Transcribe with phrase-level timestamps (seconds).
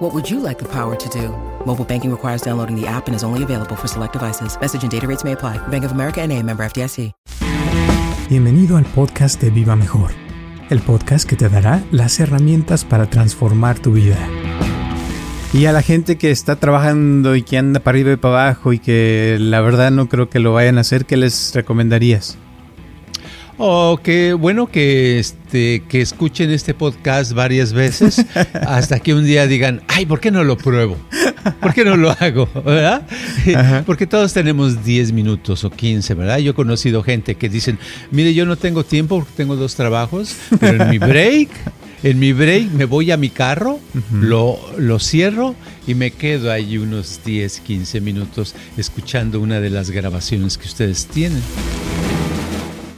[0.00, 1.28] What would you like the power to do?
[1.66, 4.58] Mobile banking requires downloading the app and is only available for select devices.
[4.58, 5.58] Message and data rates may apply.
[5.68, 7.12] Bank of America NA, member FDIC.
[8.30, 10.12] Bienvenido al podcast de Viva Mejor,
[10.70, 14.16] el podcast que te dará las herramientas para transformar tu vida.
[15.52, 18.72] Y a la gente que está trabajando y que anda para arriba y para abajo
[18.72, 22.38] y que la verdad no creo que lo vayan a hacer, ¿qué les recomendarías?
[23.62, 28.24] Oh, qué bueno que este que escuchen este podcast varias veces
[28.66, 30.96] hasta que un día digan, ay, ¿por qué no lo pruebo?
[31.60, 32.48] ¿Por qué no lo hago?
[32.64, 33.06] ¿Verdad?
[33.86, 36.38] Porque todos tenemos 10 minutos o 15, ¿verdad?
[36.38, 37.78] Yo he conocido gente que dicen,
[38.10, 41.50] mire, yo no tengo tiempo porque tengo dos trabajos, pero en mi break,
[42.02, 43.78] en mi break me voy a mi carro,
[44.10, 45.54] lo, lo cierro
[45.86, 51.04] y me quedo ahí unos 10, 15 minutos escuchando una de las grabaciones que ustedes
[51.08, 51.42] tienen.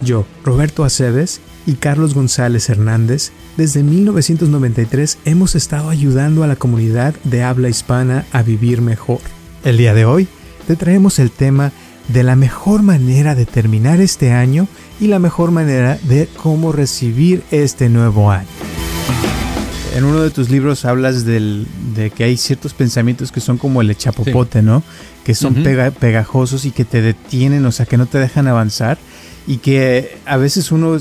[0.03, 7.15] Yo, Roberto Aceves y Carlos González Hernández, desde 1993 hemos estado ayudando a la comunidad
[7.25, 9.21] de habla hispana a vivir mejor.
[9.65, 10.29] El día de hoy
[10.67, 11.73] te traemos el tema
[12.09, 14.67] de la mejor manera de terminar este año
[15.01, 18.49] y la mejor manera de cómo recibir este nuevo año.
[19.95, 23.83] En uno de tus libros hablas del, de que hay ciertos pensamientos que son como
[23.83, 24.83] el echapopote, ¿no?
[25.23, 28.97] Que son pega, pegajosos y que te detienen, o sea, que no te dejan avanzar
[29.47, 30.97] y que a veces uno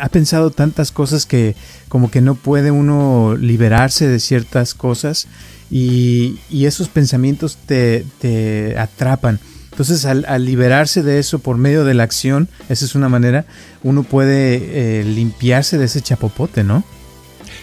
[0.00, 1.56] ha pensado tantas cosas que
[1.88, 5.26] como que no puede uno liberarse de ciertas cosas
[5.70, 9.40] y, esos pensamientos te, atrapan.
[9.72, 13.44] Entonces al, liberarse de eso por medio de la acción, esa es una manera,
[13.82, 16.82] uno puede eh, limpiarse de ese chapopote, ¿no?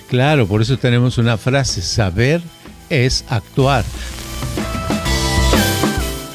[0.09, 2.41] Claro, por eso tenemos una frase, saber
[2.89, 3.85] es actuar.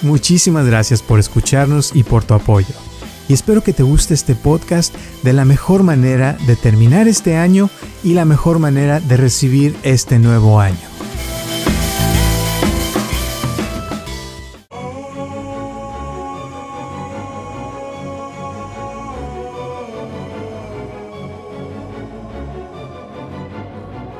[0.03, 2.75] Muchísimas gracias por escucharnos y por tu apoyo
[3.29, 7.71] y espero que te guste este podcast de la mejor manera de terminar este año
[8.03, 10.94] y la mejor manera de recibir este nuevo año.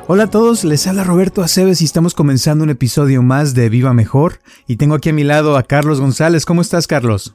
[0.07, 3.91] Hola a todos, les habla Roberto Aceves y estamos comenzando un episodio más de Viva
[3.91, 6.45] Mejor y tengo aquí a mi lado a Carlos González.
[6.45, 7.33] ¿Cómo estás, Carlos?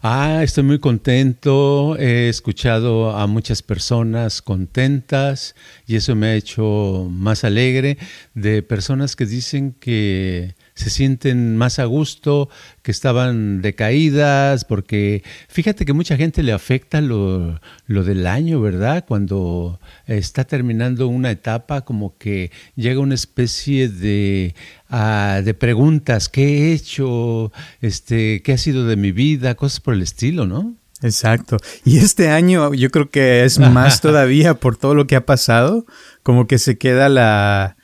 [0.00, 1.98] Ah, estoy muy contento.
[1.98, 5.54] He escuchado a muchas personas contentas
[5.86, 7.98] y eso me ha hecho más alegre
[8.32, 12.48] de personas que dicen que se sienten más a gusto,
[12.82, 19.04] que estaban decaídas, porque fíjate que mucha gente le afecta lo, del año, ¿verdad?
[19.06, 24.54] Cuando está terminando una etapa, como que llega una especie de,
[24.88, 27.52] ah, de preguntas, ¿qué he hecho?
[27.80, 29.54] Este, ¿Qué ha sido de mi vida?
[29.54, 30.74] Cosas por el estilo, ¿no?
[31.02, 31.56] Exacto.
[31.84, 35.84] Y este año yo creo que es más todavía por todo lo que ha pasado,
[36.22, 37.76] como que se queda la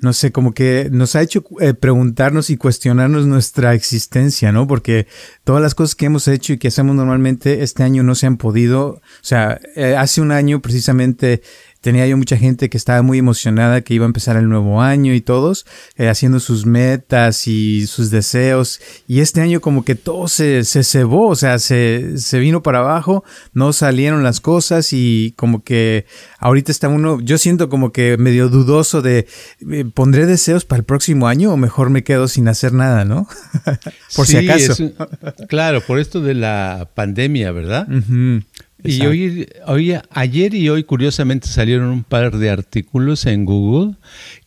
[0.00, 4.66] no sé, como que nos ha hecho eh, preguntarnos y cuestionarnos nuestra existencia, ¿no?
[4.66, 5.06] Porque
[5.44, 8.38] todas las cosas que hemos hecho y que hacemos normalmente este año no se han
[8.38, 11.42] podido, o sea, eh, hace un año precisamente
[11.80, 15.14] tenía yo mucha gente que estaba muy emocionada que iba a empezar el nuevo año
[15.14, 20.28] y todos eh, haciendo sus metas y sus deseos y este año como que todo
[20.28, 25.34] se, se cebó, o sea, se, se vino para abajo, no salieron las cosas y
[25.36, 26.06] como que
[26.38, 29.26] ahorita está uno, yo siento como que medio dudoso de
[29.70, 33.26] eh, pondré deseos para el próximo año o mejor me quedo sin hacer nada, ¿no?
[34.16, 34.74] por si acaso.
[35.48, 37.86] claro, por esto de la pandemia, ¿verdad?
[38.84, 43.96] Y hoy, hoy, ayer y hoy curiosamente salieron un par de artículos en Google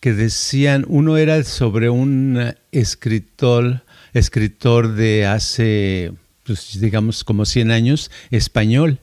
[0.01, 3.83] que decían, uno era sobre un escritor,
[4.13, 6.13] escritor de hace,
[6.43, 8.99] pues, digamos, como 100 años, español.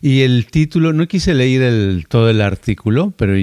[0.00, 3.34] Y el título, no quise leer el, todo el artículo, pero,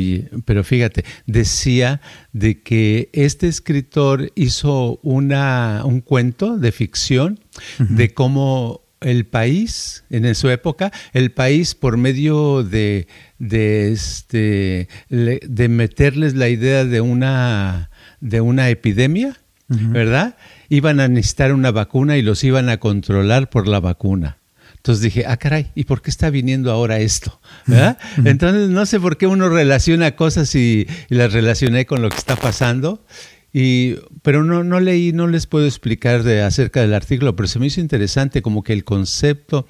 [0.46, 2.02] pero fíjate, decía
[2.34, 7.40] de que este escritor hizo una, un cuento de ficción
[7.80, 13.08] de cómo el país, en su época, el país por medio de,
[13.40, 17.90] de, este, de meterles la idea de una,
[18.20, 19.38] de una epidemia,
[19.68, 20.36] ¿verdad?
[20.68, 24.38] Iban a necesitar una vacuna y los iban a controlar por la vacuna.
[24.76, 27.40] Entonces dije, ah, caray, ¿y por qué está viniendo ahora esto?
[27.68, 27.98] ¿verdad?
[28.26, 32.18] Entonces no sé por qué uno relaciona cosas y, y las relacioné con lo que
[32.18, 33.06] está pasando.
[33.54, 37.60] Y, pero no, no leí, no les puedo explicar de, acerca del artículo, pero se
[37.60, 39.66] me hizo interesante como que el concepto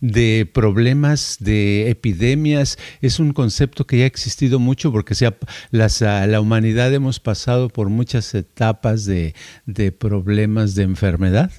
[0.00, 5.36] de problemas, de epidemias, es un concepto que ya ha existido mucho porque sea,
[5.70, 9.34] las, ah, la humanidad hemos pasado por muchas etapas de,
[9.66, 11.50] de problemas de enfermedad.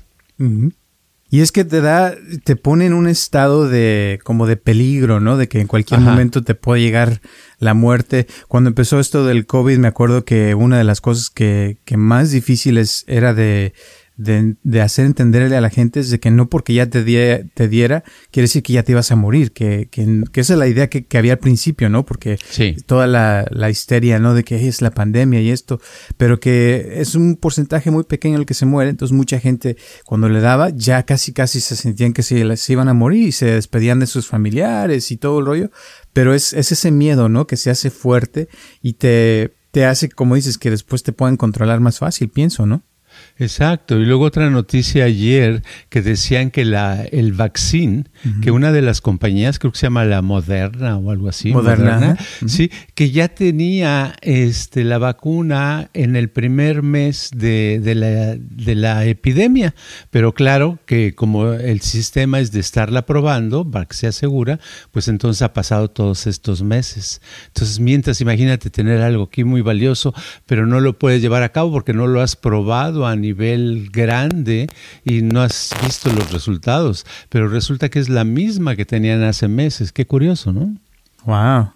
[1.36, 2.16] Y es que te da,
[2.46, 5.36] te pone en un estado de, como de peligro, ¿no?
[5.36, 7.20] De que en cualquier momento te puede llegar
[7.60, 8.26] la muerte.
[8.48, 12.32] Cuando empezó esto del COVID, me acuerdo que una de las cosas que, que más
[12.32, 13.74] difíciles era de,
[14.18, 17.04] de, de, hacer entenderle a la gente es de que no porque ya te,
[17.54, 20.60] te diera, quiere decir que ya te ibas a morir, que, que, que esa es
[20.60, 22.06] la idea que, que, había al principio, ¿no?
[22.06, 22.38] Porque
[22.86, 24.34] toda la, la, histeria, ¿no?
[24.34, 25.82] De que es la pandemia y esto,
[26.18, 29.76] pero que es un porcentaje muy pequeño el que se muere, entonces mucha gente
[30.06, 33.32] cuando le daba ya casi casi se sentían que se, se iban a morir y
[33.32, 35.72] se despedían de sus familiares y todo el rollo,
[36.14, 37.48] pero es, es ese miedo, ¿no?
[37.48, 38.48] Que se hace fuerte
[38.82, 42.84] y te, te hace, como dices, que después te puedan controlar más fácil, pienso, ¿no?
[43.38, 44.00] Exacto.
[44.00, 48.08] Y luego otra noticia ayer que decían que la, el vaccín,
[48.42, 52.18] que una de las compañías, creo que se llama la Moderna o algo así, Moderna,
[52.46, 58.76] sí, que ya tenía este, la vacuna en el primer mes de, de, la, de
[58.76, 59.76] la epidemia.
[60.12, 64.60] Pero claro que como el sistema es de estarla probando para que sea segura,
[64.92, 67.22] pues entonces ha pasado todos estos meses.
[67.48, 70.14] Entonces, mientras imagínate tener algo aquí muy valioso,
[70.46, 74.68] pero no lo puedes llevar a cabo porque no lo has probado a nivel grande
[75.04, 79.48] y no has visto los resultados, pero resulta que es la misma que tenían hace
[79.48, 79.92] meses.
[79.92, 80.76] Qué curioso, ¿no?
[81.26, 81.72] Wow.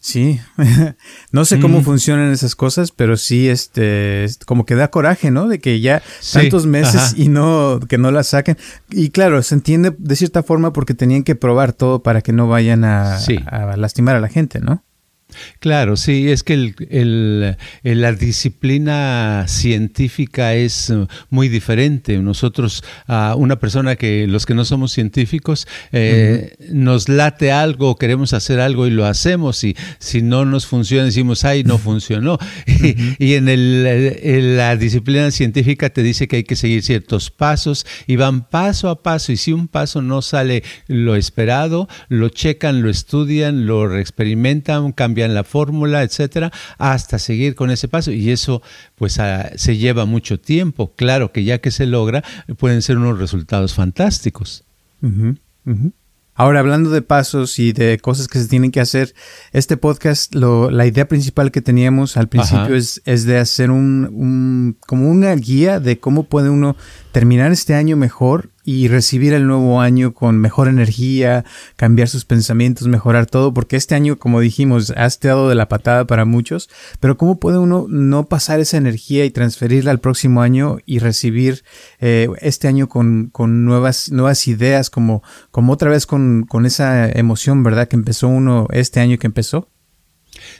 [0.00, 0.38] Sí,
[1.32, 1.84] no sé cómo mm.
[1.84, 5.48] funcionan esas cosas, pero sí, este, como que da coraje, ¿no?
[5.48, 8.58] De que ya tantos meses y no, que no la saquen.
[8.90, 12.48] Y claro, se entiende de cierta forma porque tenían que probar todo para que no
[12.48, 13.18] vayan a
[13.76, 14.82] lastimar a la gente, ¿no?
[15.60, 20.92] Claro, sí, es que el, la disciplina científica es
[21.30, 22.18] muy diferente.
[22.18, 28.32] Nosotros, a una persona que los que no somos científicos, eh, nos late algo, queremos
[28.32, 32.38] hacer algo y lo hacemos y si no nos funciona decimos, ay, no funcionó.
[33.18, 38.16] y, en, el, la disciplina científica te dice que hay que seguir ciertos pasos y
[38.16, 42.90] van paso a paso y si un paso no sale lo esperado, lo checan, lo
[42.90, 48.10] estudian, lo experimentan, cambian en la fórmula, etcétera, hasta seguir con ese paso.
[48.10, 48.62] Y eso,
[48.94, 50.92] pues, ah, se lleva mucho tiempo.
[50.96, 52.24] Claro que ya que se logra,
[52.58, 54.64] pueden ser unos resultados fantásticos.
[56.36, 59.14] Ahora, hablando de pasos y de cosas que se tienen que hacer,
[59.52, 64.10] este podcast, lo, la idea principal que teníamos al principio es, es, de hacer un,
[64.12, 66.76] un, como una guía de cómo puede uno
[67.14, 71.44] terminar este año mejor y recibir el nuevo año con mejor energía,
[71.76, 76.08] cambiar sus pensamientos, mejorar todo, porque este año, como dijimos, ha estado de la patada
[76.08, 76.68] para muchos,
[76.98, 81.62] pero ¿cómo puede uno no pasar esa energía y transferirla al próximo año y recibir
[82.00, 85.22] eh, este año con, con, nuevas, nuevas ideas, como,
[85.52, 87.86] como otra vez con, con esa emoción, ¿verdad?
[87.86, 89.68] Que empezó uno este año que empezó.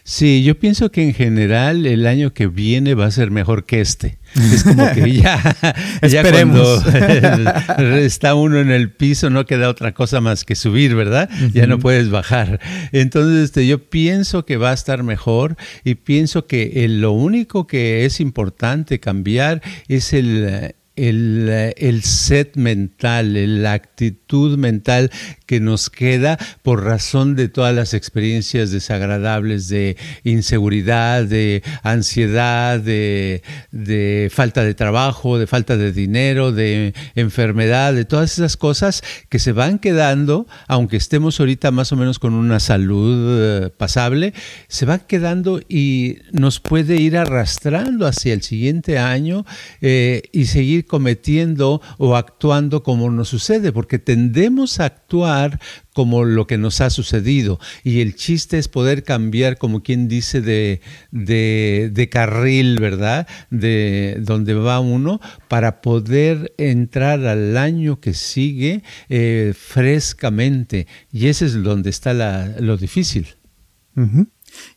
[0.02, 3.80] Sí, yo pienso que en general el año que viene va a ser mejor que
[3.80, 4.18] este.
[4.34, 5.56] Es como que ya,
[6.08, 6.82] ya cuando
[7.98, 11.30] está uno en el piso no queda otra cosa más que subir, ¿verdad?
[11.52, 12.60] Ya no puedes bajar.
[12.92, 18.04] Entonces este, yo pienso que va a estar mejor y pienso que lo único que
[18.04, 25.10] es importante cambiar es el el, el, set mental, la actitud mental
[25.46, 33.42] que nos queda por razón de todas las experiencias desagradables de inseguridad, de ansiedad, de,
[33.72, 39.38] de, falta de trabajo, de falta de dinero, de enfermedad, de todas esas cosas que
[39.38, 44.32] se van quedando, aunque estemos ahorita más o menos con una salud eh, pasable,
[44.68, 49.44] se van quedando y nos puede ir arrastrando hacia el siguiente año
[49.80, 55.60] eh, y seguir cometiendo o actuando como nos sucede, porque tendemos a actuar
[55.92, 57.58] como lo que nos ha sucedido.
[57.82, 63.26] Y el chiste es poder cambiar, como quien dice, de, de, carril, ¿verdad?
[63.50, 70.86] De donde va uno, para poder entrar al año que sigue eh, frescamente.
[71.12, 73.28] Y ese es donde está la, lo difícil.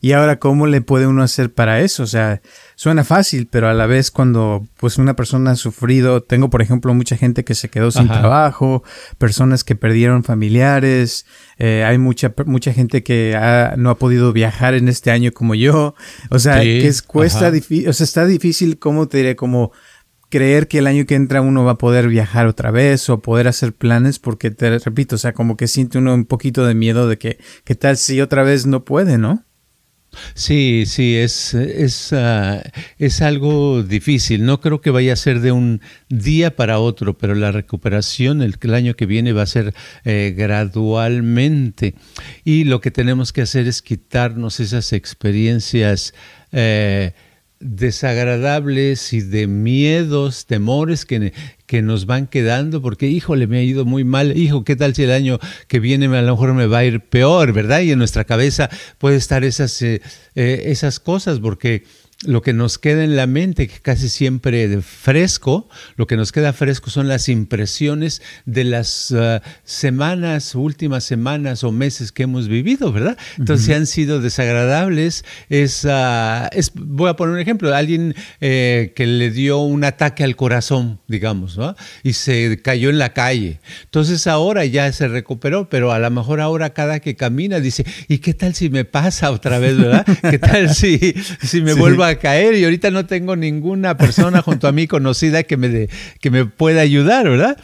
[0.01, 2.03] Y ahora, ¿cómo le puede uno hacer para eso?
[2.03, 2.41] O sea,
[2.75, 6.93] suena fácil, pero a la vez cuando pues una persona ha sufrido, tengo por ejemplo
[6.93, 8.83] mucha gente que se quedó sin trabajo,
[9.17, 11.25] personas que perdieron familiares,
[11.57, 13.35] eh, hay mucha mucha gente que
[13.77, 15.95] no ha podido viajar en este año como yo,
[16.29, 19.35] o sea, que es, cuesta difícil, o sea, está difícil, ¿cómo te diré?
[19.35, 19.71] Como
[20.29, 23.47] creer que el año que entra uno va a poder viajar otra vez o poder
[23.47, 27.07] hacer planes porque te repito, o sea, como que siente uno un poquito de miedo
[27.07, 29.46] de que qué tal si otra vez no puede, ¿no?
[30.33, 32.63] Sí, sí, es, es, ah,
[32.97, 34.45] es, algo difícil.
[34.45, 38.57] No creo que vaya a ser de un día para otro, pero la recuperación el,
[38.73, 39.73] año que viene va a ser
[40.05, 41.95] eh, gradualmente.
[42.43, 46.13] Y lo que tenemos que hacer es quitarnos esas experiencias.
[46.51, 47.13] Eh,
[47.59, 51.33] desagradables y de miedos, temores que,
[51.67, 55.03] que nos van quedando, porque híjole, me ha ido muy mal, hijo, ¿qué tal si
[55.03, 57.81] el año que viene a lo mejor me va a ir peor, ¿verdad?
[57.81, 60.01] Y en nuestra cabeza puede estar esas, eh,
[60.33, 61.83] eh, esas cosas, porque
[62.25, 66.51] lo que nos queda en la mente, que casi siempre fresco, lo que nos queda
[66.51, 72.91] fresco son las impresiones de las uh, semanas, últimas semanas o meses que hemos vivido,
[72.91, 73.17] ¿verdad?
[73.37, 78.93] Entonces, si han sido desagradables, es, uh, es, voy a poner un ejemplo, alguien eh,
[78.95, 81.75] que le dio un ataque al corazón, digamos, ¿no?
[82.01, 83.59] Y se cayó en la calle.
[83.83, 88.17] Entonces, ahora ya se recuperó, pero a lo mejor ahora cada que camina dice, ¿y
[88.19, 90.05] qué tal si me pasa otra vez, verdad?
[90.27, 94.41] ¿Qué tal si, si me vuelvo a a caer y ahorita no tengo ninguna persona
[94.41, 97.57] junto a mí conocida que me, que me pueda ayudar, ¿verdad?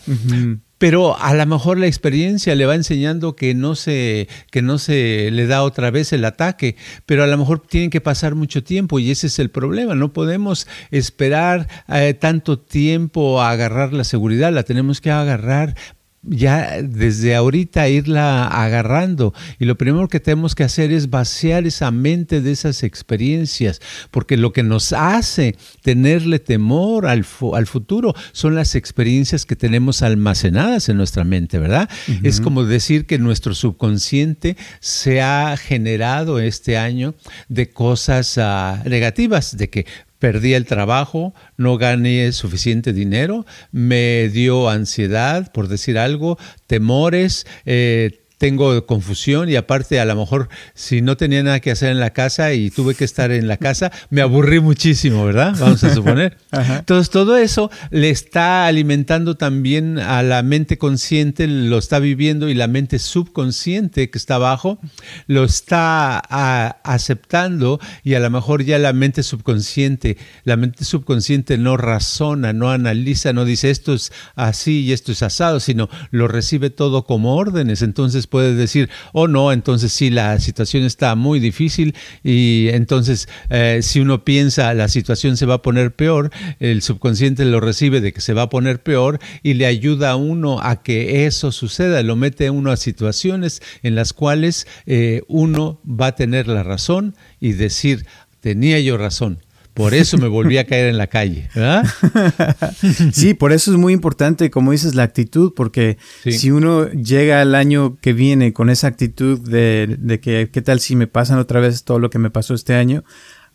[0.77, 5.31] Pero a lo mejor la experiencia le va enseñando que no, se, que no se
[5.31, 8.99] le da otra vez el ataque, pero a lo mejor tienen que pasar mucho tiempo
[8.99, 9.95] y ese es el problema.
[9.95, 15.75] No podemos esperar eh, tanto tiempo a agarrar la seguridad, la tenemos que agarrar
[16.23, 19.33] ya desde ahorita irla agarrando.
[19.59, 24.37] Y lo primero que tenemos que hacer es vaciar esa mente de esas experiencias, porque
[24.37, 30.89] lo que nos hace tenerle temor al, al futuro son las experiencias que tenemos almacenadas
[30.89, 31.89] en nuestra mente, ¿verdad?
[32.23, 37.15] Es como decir que nuestro subconsciente se ha generado este año
[37.49, 39.85] de cosas ah, negativas, de que
[40.23, 48.22] perdí el trabajo, no gané suficiente dinero, me dio ansiedad, por decir algo, temores, eh,
[48.37, 52.11] tengo confusión y aparte a lo mejor si no tenía nada que hacer en la
[52.11, 55.55] casa y tuve que estar en la casa, me aburrí muchísimo, ¿verdad?
[55.59, 56.37] Vamos a suponer.
[56.51, 62.53] Entonces todo eso le está alimentando también a la mente consciente, lo está viviendo y
[62.53, 64.79] la mente subconsciente que está abajo
[65.27, 71.77] lo está aceptando y a lo mejor ya la mente subconsciente, la mente subconsciente no
[71.77, 76.69] razona, no analiza, no dice esto es así y esto es asado, sino lo recibe
[76.69, 77.81] todo como órdenes.
[77.81, 83.81] Entonces puede decir, oh no, entonces sí, la situación está muy difícil y entonces eh,
[83.83, 88.11] si uno piensa la situación se va a poner peor, el subconsciente lo recibe de
[88.11, 92.01] que se va a poner peor y le ayuda a uno a que eso suceda,
[92.01, 97.15] lo mete uno a situaciones en las cuales eh, uno va a tener la razón
[97.39, 98.07] y decir,
[98.39, 101.49] tenía yo razón por eso me volví a caer en la calle.
[103.11, 107.55] Sí, por eso es muy importante, como dices, la actitud, porque si uno llega al
[107.55, 111.59] año que viene con esa actitud de, de que, ¿qué tal si me pasan otra
[111.59, 113.03] vez todo lo que me pasó este año?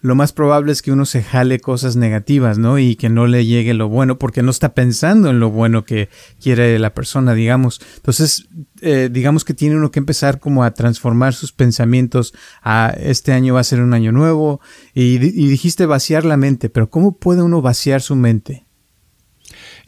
[0.01, 2.79] Lo más probable es que uno se jale cosas negativas, ¿no?
[2.79, 6.09] Y que no le llegue lo bueno porque no está pensando en lo bueno que
[6.41, 7.81] quiere la persona, digamos.
[7.97, 8.49] Entonces,
[8.81, 13.55] eh, digamos que tiene uno que empezar como a transformar sus pensamientos a este año
[13.55, 14.61] va a ser un año nuevo
[14.95, 18.68] y, y dijiste vaciar la mente, pero ¿cómo puede uno vaciar su mente?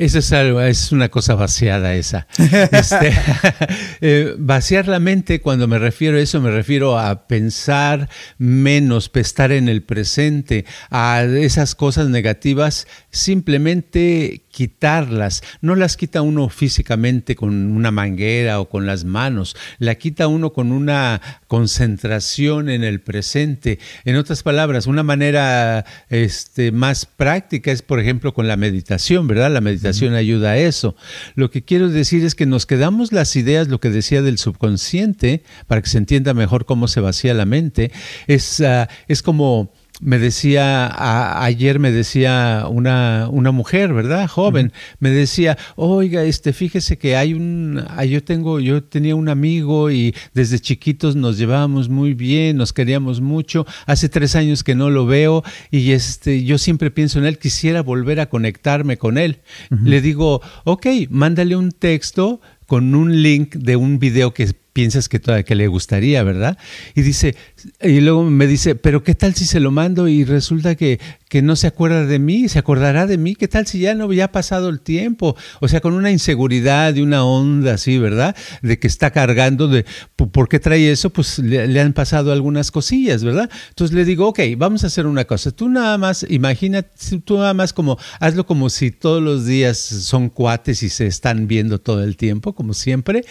[0.00, 2.26] Eso es algo, es una cosa vaciada esa.
[2.72, 3.12] Este,
[4.00, 9.52] eh, vaciar la mente, cuando me refiero a eso, me refiero a pensar menos, estar
[9.52, 15.42] en el presente, a esas cosas negativas, simplemente quitarlas.
[15.60, 20.52] No las quita uno físicamente con una manguera o con las manos, la quita uno
[20.52, 23.78] con una concentración en el presente.
[24.04, 29.50] En otras palabras, una manera este, más práctica es, por ejemplo, con la meditación, ¿verdad?
[29.50, 30.96] La meditación ayuda a eso.
[31.34, 35.42] Lo que quiero decir es que nos quedamos las ideas, lo que decía del subconsciente,
[35.66, 37.92] para que se entienda mejor cómo se vacía la mente,
[38.26, 44.28] es, ah, es como me decía, ayer me decía una, una mujer, ¿verdad?
[44.28, 49.28] Joven, me decía, oiga, este, fíjese que hay un, ah, yo tengo, yo tenía un
[49.28, 54.74] amigo y desde chiquitos nos llevábamos muy bien, nos queríamos mucho, hace tres años que
[54.74, 59.18] no lo veo y este, yo siempre pienso en él, quisiera volver a conectarme con
[59.18, 59.40] él.
[59.84, 65.18] Le digo, ok, mándale un texto con un link de un video que piensas que,
[65.18, 66.56] todavía, que le gustaría, ¿verdad?
[66.94, 67.36] Y dice,
[67.82, 71.42] y luego me dice, pero ¿qué tal si se lo mando y resulta que, que
[71.42, 72.48] no se acuerda de mí?
[72.48, 73.34] ¿Se acordará de mí?
[73.34, 75.36] ¿Qué tal si ya no ya ha pasado el tiempo?
[75.60, 78.36] O sea, con una inseguridad y una onda así, ¿verdad?
[78.62, 79.84] De que está cargando de,
[80.16, 81.10] ¿por qué trae eso?
[81.10, 83.50] Pues le, han pasado algunas cosillas, ¿verdad?
[83.70, 85.50] Entonces le digo, ok, vamos a hacer una cosa.
[85.50, 86.82] Tú nada más, imagina,
[87.24, 91.48] tú nada más como, hazlo como si todos los días son cuates y se están
[91.48, 93.24] viendo todo el tiempo, como siempre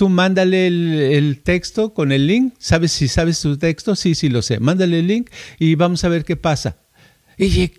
[0.00, 3.94] tú mándale el, texto con el link, ¿sabes si sabes tu texto?
[3.94, 5.28] Sí, sí lo sé, mándale el link
[5.58, 6.78] y vamos a ver qué pasa.
[7.36, 7.70] Y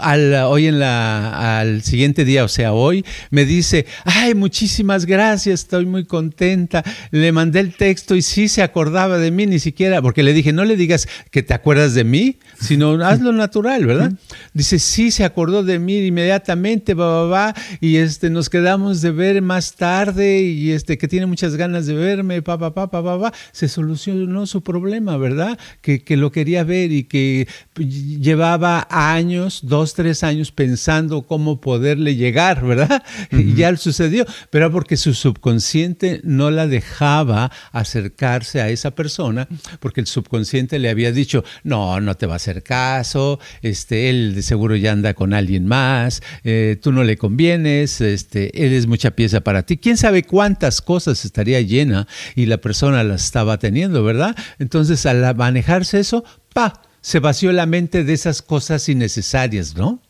[0.00, 5.60] al, hoy en la, al siguiente día, o sea, hoy, me dice, ay, muchísimas gracias,
[5.60, 6.82] estoy muy contenta.
[7.12, 10.52] Le mandé el texto y sí se acordaba de mí, ni siquiera, porque le dije,
[10.52, 14.12] no le digas que te acuerdas de mí, sino hazlo natural, ¿verdad?
[14.52, 19.40] Dice, sí, se acordó de mí inmediatamente, va, va, y este, nos quedamos de ver
[19.40, 23.20] más tarde y este, que tiene muchas ganas de verme, pa, pa, pa, pa, pa,
[23.20, 23.32] pa.
[23.52, 25.58] se solucionó su problema, ¿verdad?
[25.80, 32.16] Que, que lo quería ver y que llevaba años, dos tres años pensando cómo poderle
[32.16, 33.02] llegar, ¿verdad?
[33.30, 39.48] Y ya sucedió, pero porque su subconsciente no la dejaba acercarse a esa persona,
[39.78, 44.34] porque el subconsciente le había dicho, no, no te va a hacer caso, este, él
[44.34, 48.86] de seguro ya anda con alguien más, eh, tú no le convienes, este, él es
[48.86, 49.76] mucha pieza para ti.
[49.76, 54.36] ¿Quién sabe cuántas cosas estaría llena y la persona las estaba teniendo, ¿verdad?
[54.58, 60.00] Entonces, al manejarse eso, pa, se vació la mente de esas cosas innecesarias, ¿no?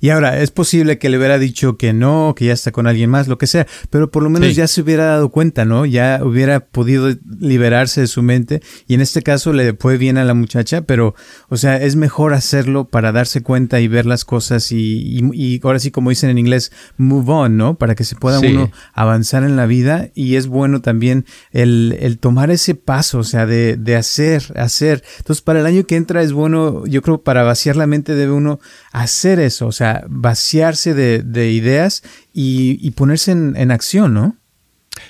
[0.00, 3.10] Y ahora, es posible que le hubiera dicho que no, que ya está con alguien
[3.10, 5.86] más, lo que sea, pero por lo menos ya se hubiera dado cuenta, ¿no?
[5.86, 10.24] Ya hubiera podido liberarse de su mente y en este caso le fue bien a
[10.24, 11.14] la muchacha, pero,
[11.48, 15.78] o sea, es mejor hacerlo para darse cuenta y ver las cosas y, y, ahora
[15.78, 17.76] sí, como dicen en inglés, move on, ¿no?
[17.76, 22.18] Para que se pueda uno avanzar en la vida y es bueno también el, el
[22.18, 25.02] tomar ese paso, o sea, de, de hacer, hacer.
[25.18, 28.32] Entonces, para el año que entra es bueno, yo creo, para vaciar la mente debe
[28.32, 28.60] uno
[28.92, 32.02] hacer eso, o sea, vaciarse de, ideas
[32.32, 34.36] y, ponerse en, en acción, ¿no?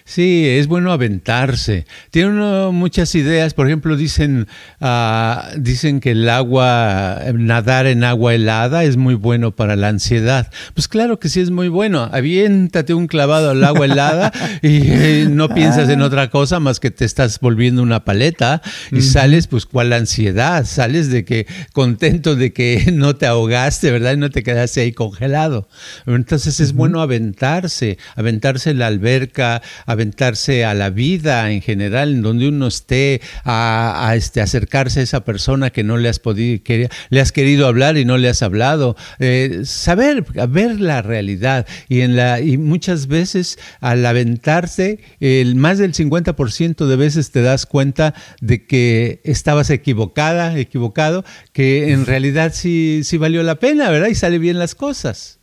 [0.07, 1.87] Sí, es bueno aventarse.
[2.11, 4.47] Tiene uno muchas ideas, por ejemplo, dicen,
[4.81, 10.50] ah, dicen que el agua, nadar en agua helada es muy bueno para la ansiedad.
[10.75, 12.09] Pues claro que sí es muy bueno.
[12.12, 16.91] Aviéntate un clavado al agua helada y eh, no piensas en otra cosa más que
[16.91, 18.62] te estás volviendo una paleta
[18.93, 20.67] y sales, pues, ¿cuál ansiedad?
[20.67, 24.14] Sales de que contento de que no te ahogaste, ¿verdad?
[24.14, 25.69] Y no te quedaste ahí congelado.
[26.07, 32.23] Entonces es bueno aventarse, aventarse en la alberca, aventarse a la vida en general, en
[32.23, 36.89] donde uno esté a, este, acercarse a esa persona que no le has podido, que
[37.10, 42.00] le has querido hablar y no le has hablado, eh, saber, ver la realidad y
[42.00, 47.67] en la y muchas veces al aventarse, el más del 50% de veces te das
[47.67, 54.08] cuenta de que estabas equivocada, equivocado, que en realidad sí, sí valió la pena, ¿verdad?
[54.08, 55.41] Y sale bien las cosas.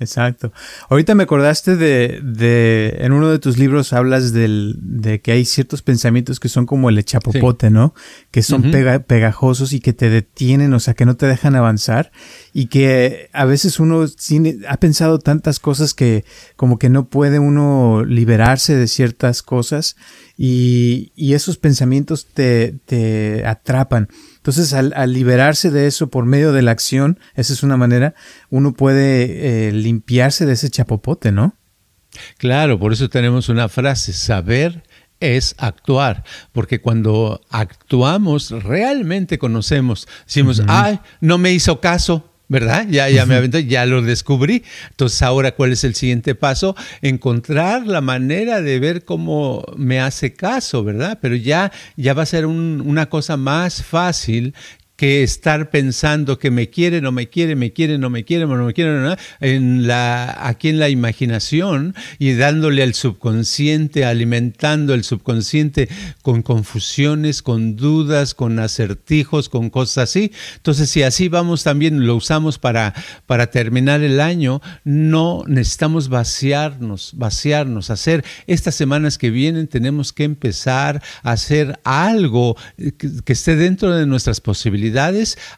[0.00, 0.50] Exacto.
[0.88, 5.44] Ahorita me acordaste de, de, en uno de tus libros hablas del, de que hay
[5.44, 7.94] ciertos pensamientos que son como el echapopote, ¿no?
[8.30, 8.70] Que son
[9.06, 12.12] pegajosos y que te detienen, o sea, que no te dejan avanzar
[12.54, 14.06] y que a veces uno
[14.68, 16.24] ha pensado tantas cosas que
[16.56, 19.96] como que no puede uno liberarse de ciertas cosas
[20.38, 24.08] y, y esos pensamientos te, te atrapan.
[24.40, 28.14] Entonces, al, liberarse de eso por medio de la acción, esa es una manera,
[28.48, 31.54] uno puede eh, limpiarse de ese chapopote, ¿no?
[32.38, 34.82] Claro, por eso tenemos una frase, saber
[35.20, 42.86] es actuar, porque cuando actuamos realmente conocemos, decimos, ay, no me hizo caso, ¿verdad?
[42.90, 44.64] Ya, ya me aventé, ya lo descubrí.
[44.90, 46.74] Entonces, ahora, ¿cuál es el siguiente paso?
[47.00, 51.20] Encontrar la manera de ver cómo me hace caso, ¿verdad?
[51.22, 54.52] Pero ya, ya va a ser una cosa más fácil
[55.00, 58.66] que estar pensando que me quiere, no me quiere, me quiere, no me quiere, no
[58.66, 65.88] me quiere, en la, aquí en la imaginación y dándole al subconsciente, alimentando el subconsciente
[66.20, 70.32] con confusiones, con dudas, con acertijos, con cosas así.
[70.56, 72.92] Entonces, si así vamos también, lo usamos para,
[73.24, 80.24] para terminar el año, no necesitamos vaciarnos, vaciarnos, hacer estas semanas que vienen, tenemos que
[80.24, 82.54] empezar a hacer algo
[83.24, 84.89] que esté dentro de nuestras posibilidades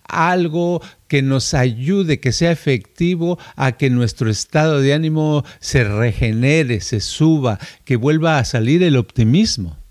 [0.04, 6.80] algo que nos ayude, que sea efectivo a que nuestro estado de ánimo se regenere,
[6.80, 9.81] se suba, que vuelva a salir el optimismo.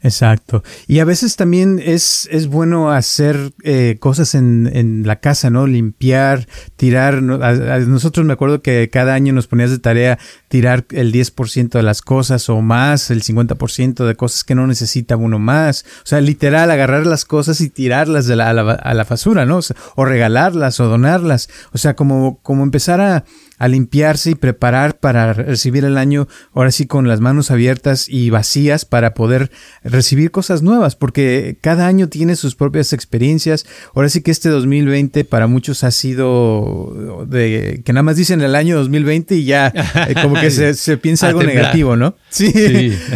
[0.00, 0.62] Exacto.
[0.86, 5.66] Y a veces también es, es bueno hacer eh, cosas en, en, la casa, ¿no?
[5.66, 7.14] Limpiar, tirar.
[7.16, 11.82] A, nosotros me acuerdo que cada año nos ponías de tarea tirar el 10% de
[11.82, 15.84] las cosas o más, el 50% de cosas que no necesita uno más.
[16.04, 19.46] O sea, literal, agarrar las cosas y tirarlas de la, a, la, a, la, basura,
[19.46, 19.58] ¿no?
[19.58, 19.62] O,
[19.96, 21.48] o regalarlas o donarlas.
[21.72, 23.24] O sea, como, como empezar a,
[23.58, 28.30] a limpiarse y preparar para recibir el año ahora sí con las manos abiertas y
[28.30, 29.50] vacías para poder
[29.82, 33.66] recibir cosas nuevas, porque cada año tiene sus propias experiencias.
[33.94, 38.54] Ahora sí que este 2020 para muchos ha sido de que nada más dicen el
[38.54, 39.72] año 2020 y ya
[40.08, 42.16] eh, como que se, piensa algo negativo, ¿no?
[42.30, 42.52] Sí.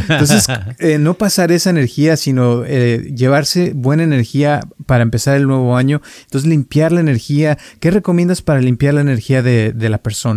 [0.08, 0.46] Entonces,
[0.78, 6.02] eh, no pasar esa energía, sino eh, llevarse buena energía para empezar el nuevo año.
[6.24, 7.58] Entonces, limpiar la energía.
[7.80, 10.31] ¿Qué recomiendas para limpiar la energía de, de la persona?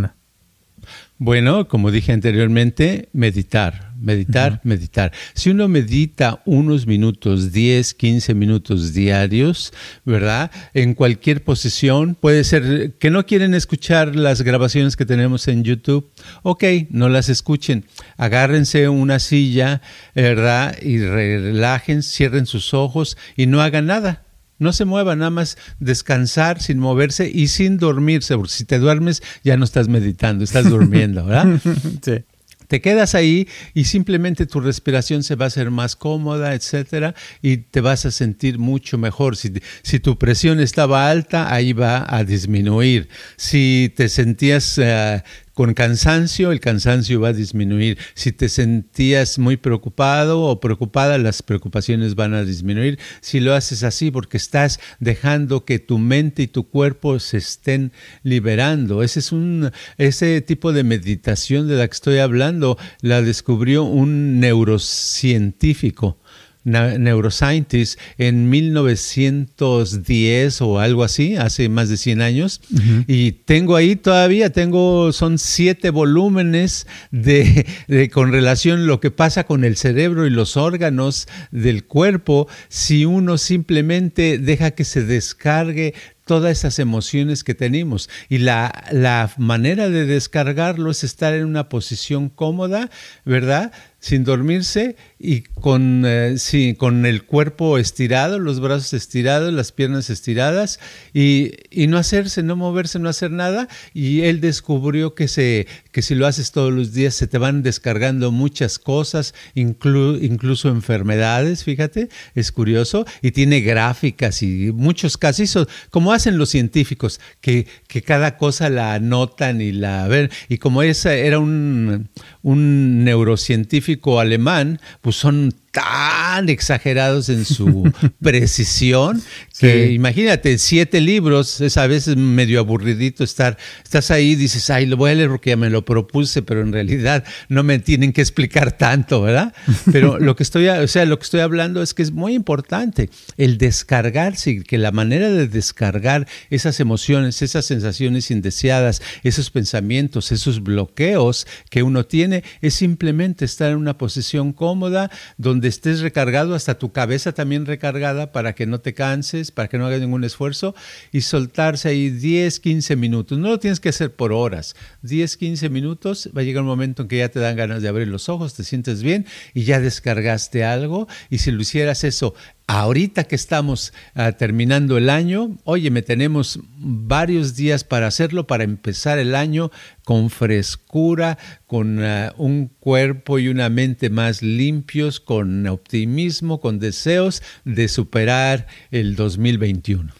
[1.17, 5.13] Bueno, como dije anteriormente, meditar, meditar, meditar.
[5.33, 9.71] Si uno medita unos minutos, 10, 15 minutos diarios,
[10.03, 10.51] ¿verdad?
[10.73, 16.11] En cualquier posición, puede ser que no quieren escuchar las grabaciones que tenemos en YouTube,
[16.43, 17.85] ok, no las escuchen.
[18.17, 19.81] Agárrense una silla,
[20.15, 20.75] ¿verdad?
[20.81, 24.24] Y relajen, cierren sus ojos y no hagan nada
[24.59, 29.21] no se mueva, nada más descansar sin moverse y sin dormirse, porque si te duermes
[29.43, 31.59] ya no estás meditando, estás durmiendo, ¿verdad?
[32.01, 32.23] sí.
[32.67, 37.57] Te quedas ahí y simplemente tu respiración se va a hacer más cómoda, etcétera, y
[37.57, 39.35] te vas a sentir mucho mejor.
[39.35, 43.09] Si, si tu presión estaba alta, ahí va a disminuir.
[43.37, 45.23] Si te sentías eh,
[45.55, 47.97] con cansancio, el cansancio va a disminuir.
[48.13, 52.99] Si te sentías muy preocupado o preocupada, las preocupaciones van a disminuir.
[53.21, 57.93] Si lo haces así porque estás dejando que tu mente y tu cuerpo se estén
[58.21, 59.01] liberando.
[59.01, 64.41] Ese es un ese tipo de meditación de la que estoy hablando la descubrió un
[64.41, 66.19] neurocientífico
[66.65, 72.61] neuroscientist en 1910 o algo así, hace más de 100 años.
[73.07, 77.67] Y tengo ahí todavía, tengo, son siete volúmenes de,
[78.11, 83.05] con relación a lo que pasa con el cerebro y los órganos del cuerpo si
[83.05, 85.93] uno simplemente deja que se descargue
[86.25, 88.09] todas esas emociones que tenemos.
[88.29, 92.89] Y la, la manera de descargarlo es estar en una posición cómoda,
[93.25, 93.71] ¿verdad?
[94.05, 96.35] sin dormirse y con, eh,
[96.77, 100.79] con el cuerpo estirado, los brazos estirados, las piernas estiradas
[101.13, 101.53] y,
[101.87, 103.69] no hacerse, no moverse, no hacer nada.
[103.93, 107.63] Y él descubrió que, se, que si lo haces todos los días se te van
[107.63, 113.05] descargando muchas cosas, incluso enfermedades, fíjate, es curioso.
[113.21, 118.95] Y tiene gráficas y muchos casos, como hacen los científicos, que, que cada cosa la
[118.95, 120.29] anotan y la ven.
[120.49, 122.09] Y como esa era un,
[122.41, 129.21] un neurocientífico alemán, pues son tan exagerados en su precisión
[129.59, 134.97] que imagínate, siete libros es a veces medio aburridito estar, estás ahí dices, ay, lo
[134.97, 138.21] voy a leer porque ya me lo propuse, pero en realidad no me tienen que
[138.21, 139.53] explicar tanto, ¿verdad?
[139.91, 143.09] Pero lo que estoy, o sea, lo que estoy hablando es que es muy importante
[143.37, 150.63] el descargarse, que la manera de descargar esas emociones, esas sensaciones indeseadas, esos pensamientos, esos
[150.63, 156.77] bloqueos que uno tiene, es simplemente estar en una posición cómoda donde estés recargado, hasta
[156.77, 160.75] tu cabeza también recargada para que no te canses, para que no hagas ningún esfuerzo
[161.11, 163.37] y soltarse ahí 10, 15 minutos.
[163.37, 164.75] No lo tienes que hacer por horas.
[165.03, 167.87] 10, 15 minutos, va a llegar un momento en que ya te dan ganas de
[167.87, 171.07] abrir los ojos, te sientes bien y ya descargaste algo.
[171.29, 172.33] Y si lo hicieras eso
[172.67, 178.63] Ahorita que estamos ah, terminando el año, oye, me tenemos varios días para hacerlo, para
[178.63, 179.69] empezar el año
[180.03, 187.43] con frescura, con ah, un cuerpo y una mente más limpios, con optimismo, con deseos
[187.65, 190.11] de superar el 2021.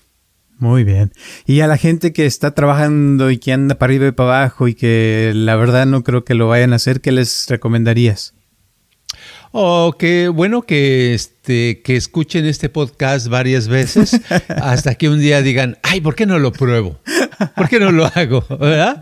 [0.60, 1.12] Muy bien.
[1.48, 4.68] Y a la gente que está trabajando y que anda para arriba y para abajo
[4.68, 8.35] y que la verdad no creo que lo vayan a hacer, ¿qué les recomendarías?
[9.58, 15.42] Oh, qué bueno que, este, que escuchen este podcast varias veces hasta que un día
[15.42, 17.00] digan, ay, ¿por qué no lo pruebo?
[17.56, 18.46] ¿Por qué no lo hago?
[18.50, 19.02] ¿Verdad?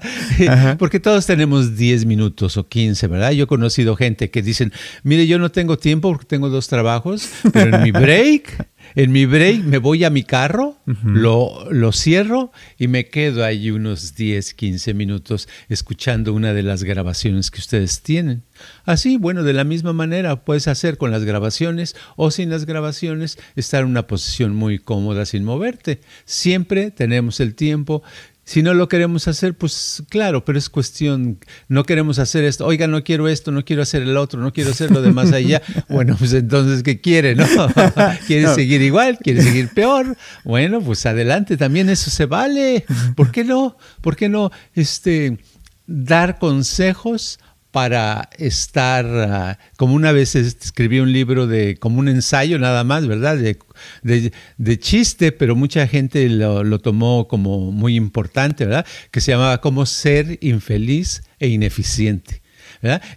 [0.78, 3.32] Porque todos tenemos 10 minutos o 15, ¿verdad?
[3.32, 7.30] Yo he conocido gente que dicen, mire, yo no tengo tiempo porque tengo dos trabajos,
[7.52, 12.52] pero en mi break en mi break me voy a mi carro, lo, lo, cierro
[12.78, 18.02] y me quedo ahí unos 10, 15 minutos escuchando una de las grabaciones que ustedes
[18.02, 18.44] tienen.
[18.86, 23.38] Así, bueno, de la misma manera puedes hacer con las grabaciones o sin las grabaciones,
[23.56, 26.02] estar en una posición muy cómoda sin moverte.
[26.26, 28.04] Siempre tenemos el tiempo
[28.46, 32.88] si no lo queremos hacer, pues claro, pero es cuestión, no queremos hacer esto, oiga,
[32.88, 35.62] no quiero esto, no quiero hacer el otro, no quiero hacer lo de más allá.
[35.90, 37.46] Bueno, pues entonces, ¿qué quiere, no?
[38.28, 39.18] ¿Quiere seguir igual?
[39.20, 40.18] ¿Quiere seguir peor?
[40.44, 42.86] Bueno, pues adelante, también eso se vale.
[43.16, 43.78] ¿Por qué no?
[44.02, 45.38] ¿Por qué no este,
[45.86, 47.40] dar consejos
[47.74, 53.08] para estar, ah, como una vez escribí un libro de, como un ensayo nada más,
[53.08, 53.36] ¿verdad?
[53.36, 58.86] De, de, chiste, pero mucha gente lo, lo, tomó como muy importante, ¿verdad?
[59.10, 62.43] Que se llamaba Cómo ser infeliz e ineficiente.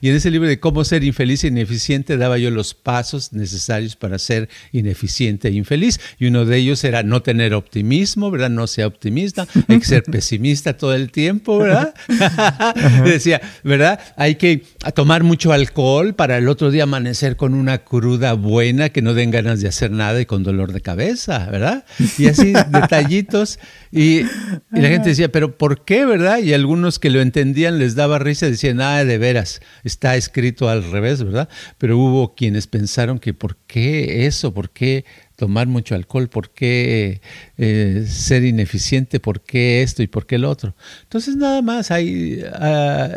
[0.01, 3.97] Y en ese libro de cómo ser infeliz e ineficiente daba yo los pasos necesarios
[3.97, 6.01] para ser ineficiente e infeliz.
[6.19, 8.51] Y uno de ellos era no tener optimismo, ¿verdad?
[8.51, 11.95] No sea optimista, hay que ser pesimista todo el tiempo, ¿verdad?
[13.05, 14.01] Decía, ¿verdad?
[14.17, 14.63] Hay que
[14.95, 19.31] tomar mucho alcohol para el otro día amanecer con una cruda buena, que no den
[19.31, 21.85] ganas de hacer nada y con dolor de cabeza, ¿verdad?
[22.19, 23.59] Y así detallitos.
[23.91, 24.23] Y,
[24.71, 26.39] la gente decía, pero ¿por qué, verdad?
[26.39, 30.91] Y algunos que lo entendían les daba risa, decían, ah, de veras, está escrito al
[30.91, 31.49] revés, ¿verdad?
[31.79, 34.53] Pero hubo quienes pensaron que ¿por qué eso?
[34.55, 35.05] ¿Por qué
[35.37, 36.29] tomar mucho alcohol?
[36.29, 37.21] ¿Por qué
[37.59, 39.21] eh, ser ineficiente?
[39.21, 40.75] ¿Por qué esto y por qué el otro?
[41.03, 43.11] Entonces nada más, hay, ah,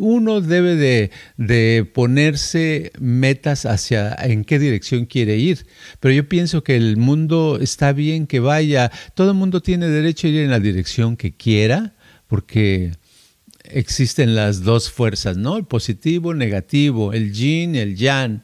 [0.00, 5.66] uno debe de, de, ponerse metas hacia en qué dirección quiere ir.
[6.00, 10.26] Pero yo pienso que el mundo está bien que vaya, todo el mundo tiene derecho
[10.26, 11.94] a ir en la dirección que quiera,
[12.26, 12.92] porque
[13.70, 15.56] existen las dos fuerzas, ¿no?
[15.56, 18.42] El positivo, el negativo, el yin, el yang.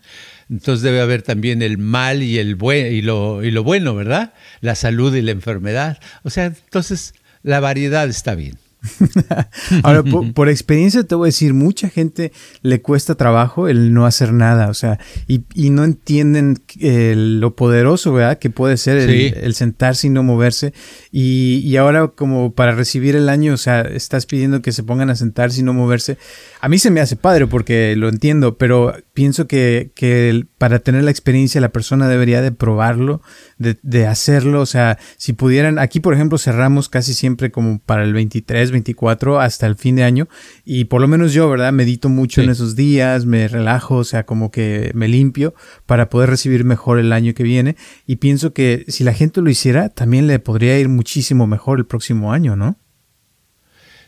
[0.50, 4.35] Entonces debe haber también el mal y el buen y lo, y lo bueno, ¿verdad?
[4.61, 5.98] La salud y la enfermedad.
[6.22, 8.62] O sea, entonces la variedad está bien.
[9.83, 10.03] Ahora,
[10.35, 14.68] por, experiencia te voy a decir, mucha gente le cuesta trabajo el no hacer nada,
[14.68, 18.38] o sea, y, no entienden eh, lo poderoso, ¿verdad?
[18.38, 20.75] Que puede ser el, sentarse y no moverse.
[21.11, 25.16] Y, ahora como para recibir el año, o sea, estás pidiendo que se pongan a
[25.16, 26.18] sentarse y no moverse.
[26.61, 31.05] A mí se me hace padre porque lo entiendo, pero pienso que, que para tener
[31.05, 33.23] la experiencia la persona debería de probarlo,
[33.59, 38.05] de, de hacerlo, o sea, si pudieran, aquí por ejemplo cerramos casi siempre como para
[38.05, 40.28] el 23, 24 hasta el fin de año
[40.64, 41.72] y por lo menos yo, ¿verdad?
[41.72, 45.54] Medito mucho en esos días, me relajo, o sea, como que me limpio
[45.87, 49.50] para poder recibir mejor el año que viene y pienso que si la gente lo
[49.50, 52.76] hiciera, también le podría ir muchísimo mejor el próximo año, ¿no?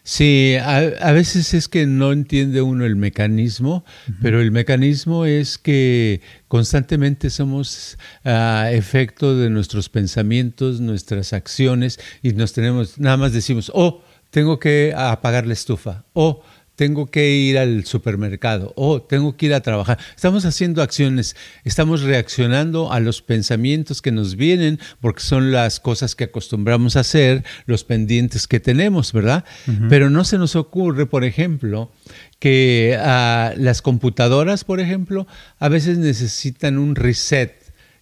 [0.07, 3.87] Sí, a, veces es que no entiende uno el mecanismo,
[4.21, 7.97] pero el mecanismo es que constantemente somos
[8.27, 14.59] uh, efecto de nuestros pensamientos, nuestras acciones y nos tenemos, nada más decimos, oh, tengo
[14.59, 16.43] que apagar la estufa o
[16.75, 19.97] tengo que ir al supermercado o tengo que ir a trabajar.
[20.17, 26.17] Estamos haciendo acciones, estamos reaccionando a los pensamientos que nos vienen porque son las cosas
[26.17, 29.45] que acostumbramos a hacer, los pendientes que tenemos, ¿verdad?
[29.89, 31.93] Pero no se nos ocurre, por ejemplo,
[32.41, 35.29] que ah, las computadoras, por ejemplo,
[35.61, 37.55] a veces necesitan un reset,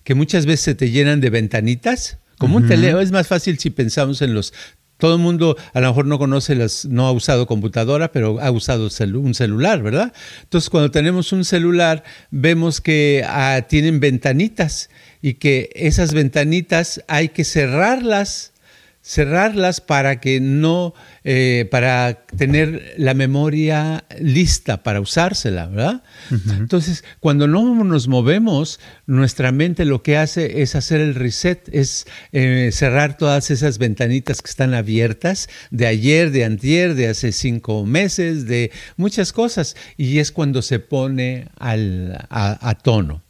[0.02, 2.16] que muchas veces se te llenan de ventanitas.
[2.38, 4.52] Como un teléfono, es más fácil si pensamos en los
[5.02, 8.52] todo el mundo a lo mejor no conoce las, no ha usado computadora, pero ha
[8.52, 10.12] usado un celular, ¿verdad?
[10.44, 17.30] Entonces, cuando tenemos un celular, vemos que ah, tienen ventanitas y que esas ventanitas hay
[17.30, 18.51] que cerrarlas
[19.02, 26.04] cerrarlas para que no, eh, para tener la memoria lista para usársela, ¿verdad?
[26.56, 32.06] Entonces, cuando no nos movemos, nuestra mente lo que hace es hacer el reset, es
[32.30, 37.84] eh, cerrar todas esas ventanitas que están abiertas de ayer, de antier, de hace cinco
[37.84, 43.22] meses, de muchas cosas, y es cuando se pone al, a, tono.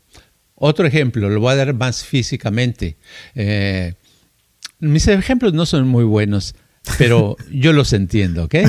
[0.54, 2.96] Otro ejemplo, lo voy a dar más físicamente.
[3.34, 3.94] Eh,
[4.82, 6.54] mis ejemplos no son muy buenos,
[6.98, 8.54] pero yo los entiendo, ¿ok?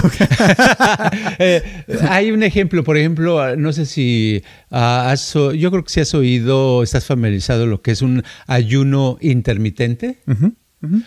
[1.39, 1.62] Eh,
[2.10, 6.13] hay un ejemplo, por ejemplo, no sé si ah, has, yo creo que si has
[6.13, 10.19] oído, estás familiarizado lo que es un ayuno intermitente.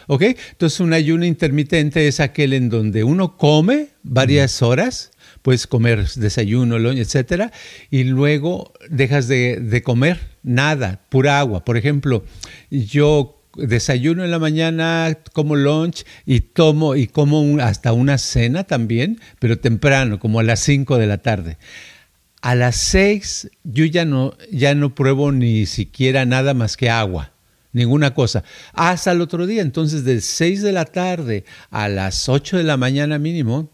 [0.06, 0.22] ¿Ok?
[0.22, 6.76] Entonces, un ayuno intermitente es aquel en donde uno come varias horas, puedes comer desayuno,
[6.92, 7.52] etcétera,
[7.90, 11.64] y luego dejas de, de comer nada, pura agua.
[11.64, 12.24] Por ejemplo,
[12.70, 19.20] yo desayuno en la mañana, como lunch y tomo y como hasta una cena también,
[19.38, 21.58] pero temprano, como a las 5 de la tarde.
[22.42, 27.32] A las 6 yo ya no, ya no pruebo ni siquiera nada más que agua,
[27.72, 28.44] ninguna cosa.
[28.72, 32.76] Hasta el otro día, entonces de 6 de la tarde a las 8 de la
[32.76, 33.70] mañana mínimo,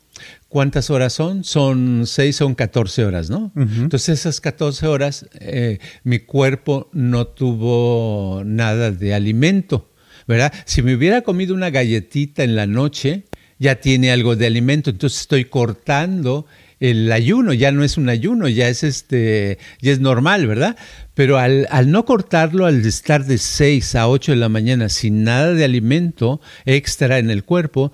[0.48, 1.44] ¿Cuántas horas son?
[1.44, 3.52] Son 6, son 14 horas, ¿no?
[3.56, 9.90] Entonces esas 14 horas eh, mi cuerpo no tuvo nada de alimento,
[10.28, 10.52] ¿verdad?
[10.66, 13.24] Si me hubiera comido una galletita en la noche,
[13.58, 16.46] ya tiene algo de alimento, entonces estoy cortando
[16.82, 20.76] el ayuno, ya no es un ayuno, ya es este, ya es normal, ¿verdad?
[21.14, 25.22] Pero al, al, no cortarlo, al estar de 6 a 8 de la mañana sin
[25.22, 27.92] nada de alimento extra en el cuerpo,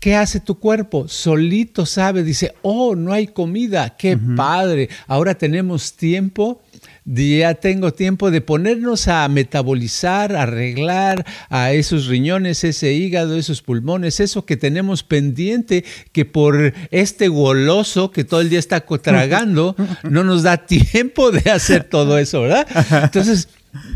[0.00, 1.08] ¿Qué hace tu cuerpo?
[1.08, 6.62] Solito sabe, dice, oh, no hay comida, qué padre, ahora tenemos tiempo
[7.06, 14.18] ya tengo tiempo de ponernos a metabolizar, arreglar a esos riñones, ese hígado, esos pulmones,
[14.18, 20.24] eso que tenemos pendiente, que por este goloso que todo el día está tragando, no
[20.24, 22.66] nos da tiempo de hacer todo eso, ¿verdad?
[23.04, 23.48] Entonces,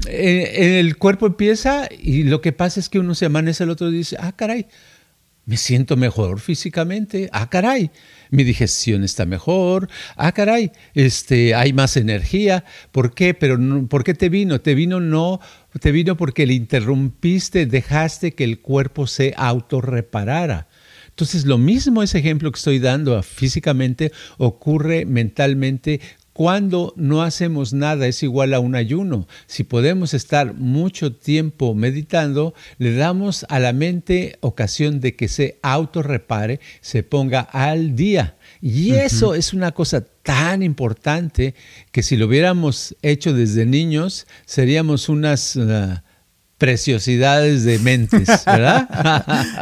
[0.07, 3.91] eh, el cuerpo empieza y lo que pasa es que uno se amanece el otro
[3.91, 4.67] dice, ah, caray,
[5.47, 7.91] me siento mejor físicamente, ah, caray
[8.31, 13.35] mi digestión está mejor, ah, caray, este, hay más energía, ¿por qué?
[13.35, 14.61] Pero ¿por qué te vino?
[14.61, 15.41] Te vino no,
[15.81, 20.69] te vino porque le interrumpiste, dejaste que el cuerpo se autorreparara.
[21.09, 26.01] Entonces, lo mismo ese ejemplo que estoy dando físicamente ocurre mentalmente
[26.33, 29.27] cuando no hacemos nada es igual a un ayuno.
[29.47, 35.59] Si podemos estar mucho tiempo meditando, le damos a la mente ocasión de que se
[35.63, 38.37] autorrepare, se ponga al día.
[38.61, 41.55] Y eso es una cosa tan importante
[41.93, 45.57] que si lo hubiéramos hecho desde niños, seríamos unas...
[45.57, 45.95] Uh,
[46.61, 48.87] preciosidades de mentes, ¿verdad?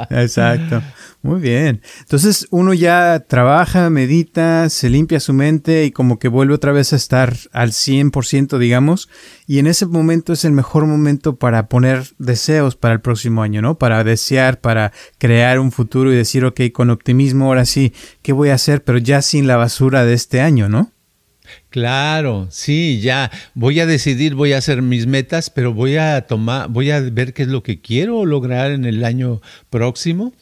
[0.10, 0.82] Exacto.
[1.22, 1.80] Muy bien.
[2.00, 6.92] Entonces uno ya trabaja, medita, se limpia su mente y como que vuelve otra vez
[6.92, 9.08] a estar al 100%, digamos.
[9.46, 13.62] Y en ese momento es el mejor momento para poner deseos para el próximo año,
[13.62, 13.78] ¿no?
[13.78, 18.50] Para desear, para crear un futuro y decir, ok, con optimismo, ahora sí, ¿qué voy
[18.50, 18.82] a hacer?
[18.82, 20.92] Pero ya sin la basura de este año, ¿no?
[21.70, 26.68] Claro, sí, ya voy a decidir, voy a hacer mis metas, pero voy a tomar,
[26.68, 30.32] voy a ver qué es lo que quiero lograr en el año próximo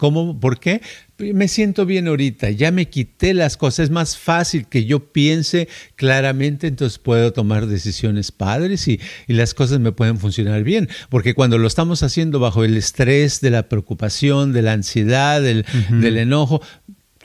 [0.00, 0.40] ¿Cómo?
[0.40, 0.80] ¿Por qué?
[1.18, 5.68] Me siento bien ahorita, ya me quité las cosas, es más fácil que yo piense
[5.94, 11.58] claramente, entonces puedo tomar decisiones padres y, las cosas me pueden funcionar bien, porque cuando
[11.58, 16.62] lo estamos haciendo bajo el estrés de la preocupación, de la ansiedad, del, del enojo,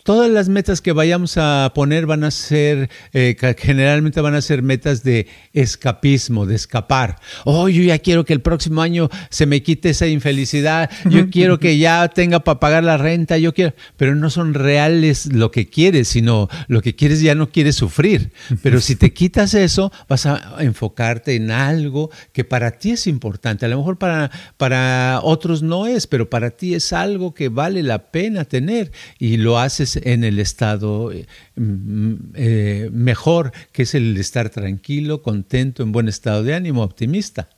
[0.05, 4.61] todas las metas que vayamos a poner van a ser, eh, generalmente van a ser
[4.61, 7.17] metas de escapismo, de escapar.
[7.43, 11.59] Oh, yo ya quiero que el próximo año se me quite esa infelicidad, yo quiero
[11.59, 15.67] que ya tenga para pagar la renta, yo quiero, pero no son reales lo que
[15.69, 18.31] quieres, sino lo que quieres ya no quieres sufrir.
[18.61, 23.65] Pero si te quitas eso, vas a enfocarte en algo que para ti es importante.
[23.65, 27.81] A lo mejor para, para otros no es, pero para ti es algo que vale
[27.81, 33.95] la pena tener y lo haces en el estado eh, mm, eh, mejor, que es
[33.95, 37.49] el estar tranquilo, contento, en buen estado de ánimo, optimista.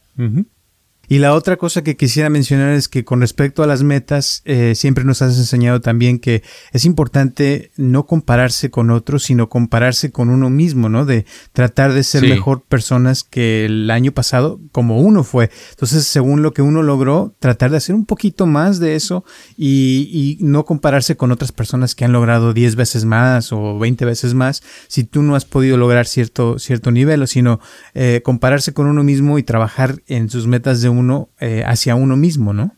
[1.09, 4.73] Y la otra cosa que quisiera mencionar es que con respecto a las metas, eh,
[4.75, 6.43] siempre nos has enseñado también que
[6.73, 11.05] es importante no compararse con otros, sino compararse con uno mismo, ¿no?
[11.05, 15.49] De tratar de ser mejor personas que el año pasado, como uno fue.
[15.69, 19.23] Entonces, según lo que uno logró, tratar de hacer un poquito más de eso
[19.57, 24.33] y, no compararse con otras personas que han logrado 10 veces más o 20 veces
[24.33, 27.59] más, si tú no has podido lograr cierto, cierto nivel, sino
[27.93, 32.17] eh, compararse con uno mismo y trabajar en sus metas de uno eh, hacia uno
[32.17, 32.75] mismo, ¿no?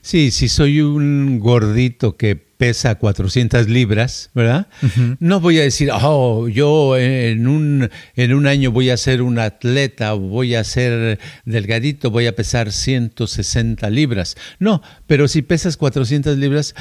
[0.00, 4.68] Sí, si soy un gordito que pesa 400 libras, ¿verdad?
[5.18, 9.38] No voy a decir, oh, yo en un, en un año voy a ser un
[9.38, 14.36] atleta, voy a ser delgadito, voy a pesar 160 libras.
[14.58, 16.74] No, pero si pesas 400 libras,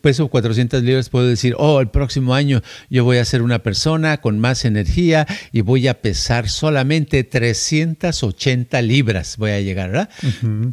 [0.00, 4.20] peso 400 libras, puedo decir, oh, el próximo año yo voy a ser una persona
[4.20, 10.10] con más energía y voy a pesar solamente 380 libras, voy a llegar, ¿verdad?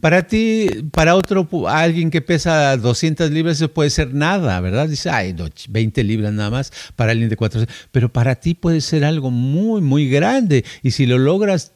[0.01, 4.87] Para ti, para otro, alguien que pesa 200 libras, eso puede ser nada ¿verdad?
[4.87, 5.35] Dice, ay,
[5.69, 9.81] 20 libras nada más para alguien de 400, pero para ti puede ser algo muy,
[9.81, 11.73] muy grande y si lo logras,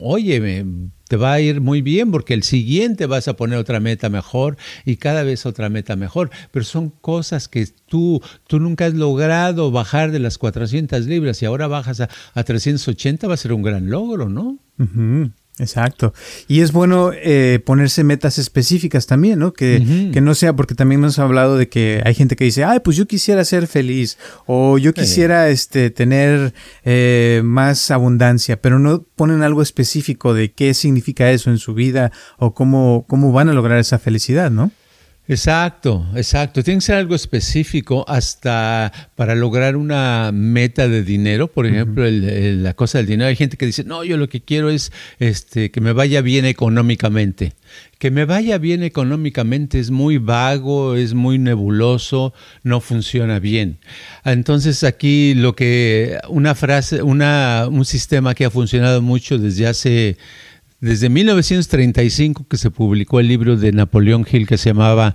[0.00, 0.64] óyeme,
[1.08, 4.56] te va a ir muy bien porque el siguiente vas a poner otra meta mejor
[4.84, 9.70] y cada vez otra meta mejor, pero son cosas que tú, tú nunca has logrado
[9.70, 13.62] bajar de las 400 libras y ahora bajas a, a 380, va a ser un
[13.62, 14.58] gran logro, ¿no?
[15.58, 16.12] Exacto.
[16.48, 19.54] Y es bueno eh, ponerse metas específicas también, ¿no?
[19.54, 22.80] Que, que, no sea, porque también hemos hablado de que hay gente que dice, ay,
[22.80, 26.52] pues yo quisiera ser feliz o yo quisiera este, tener
[26.84, 32.12] eh, más abundancia, pero no ponen algo específico de qué significa eso en su vida
[32.38, 34.70] o cómo, cómo van a lograr esa felicidad, ¿no?
[35.28, 36.62] Exacto, exacto.
[36.62, 41.48] Tiene que ser algo específico hasta para lograr una meta de dinero.
[41.48, 43.28] Por ejemplo, la cosa del dinero.
[43.28, 46.44] Hay gente que dice, no, yo lo que quiero es este, que me vaya bien
[46.44, 47.54] económicamente.
[47.98, 53.78] Que me vaya bien económicamente es muy vago, es muy nebuloso, no funciona bien.
[54.24, 60.18] Entonces aquí lo que una frase, una, un sistema que ha funcionado mucho desde hace
[60.80, 65.14] desde 1935 que se publicó el libro de Napoleón Hill que se llamaba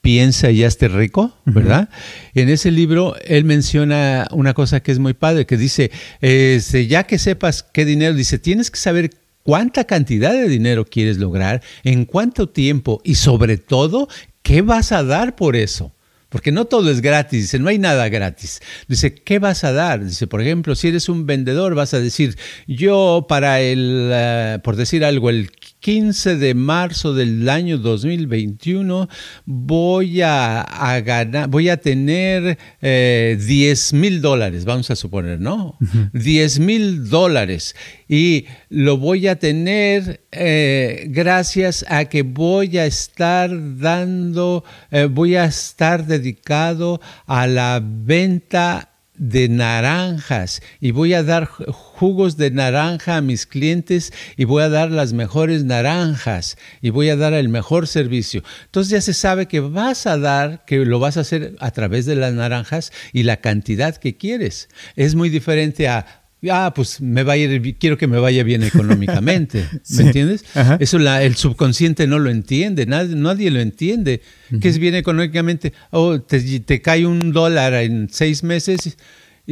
[0.00, 1.88] Piensa y hazte rico, ¿verdad?
[2.34, 7.04] En ese libro él menciona una cosa que es muy padre, que dice, este, ya
[7.04, 9.10] que sepas qué dinero, dice, tienes que saber
[9.44, 14.08] cuánta cantidad de dinero quieres lograr, en cuánto tiempo y sobre todo,
[14.42, 15.94] ¿qué vas a dar por eso?
[16.32, 18.62] Porque no todo es gratis, dice, no hay nada gratis.
[18.88, 20.02] Dice, ¿qué vas a dar?
[20.02, 24.76] Dice, por ejemplo, si eres un vendedor, vas a decir, yo para el, eh, por
[24.76, 25.50] decir algo, el
[25.82, 29.08] 15 de marzo del año 2021
[29.44, 35.76] voy a, ganar, voy a tener 10 eh, mil dólares, vamos a suponer, ¿no?
[36.12, 37.74] 10 mil dólares.
[38.08, 44.62] Y lo voy a tener eh, gracias a que voy a estar dando,
[44.92, 48.91] eh, voy a estar dedicado a la venta
[49.22, 54.68] de naranjas y voy a dar jugos de naranja a mis clientes y voy a
[54.68, 58.42] dar las mejores naranjas y voy a dar el mejor servicio.
[58.64, 62.04] Entonces ya se sabe que vas a dar, que lo vas a hacer a través
[62.04, 64.68] de las naranjas y la cantidad que quieres.
[64.96, 68.62] Es muy diferente a ah, pues me va a ir, quiero que me vaya bien
[68.62, 69.66] económicamente,
[69.96, 70.44] ¿me entiendes?
[70.80, 74.22] Eso el subconsciente no lo entiende, nadie, nadie lo entiende.
[74.60, 75.72] ¿Qué es bien económicamente?
[75.90, 78.96] Oh, te, te, cae un dólar en seis meses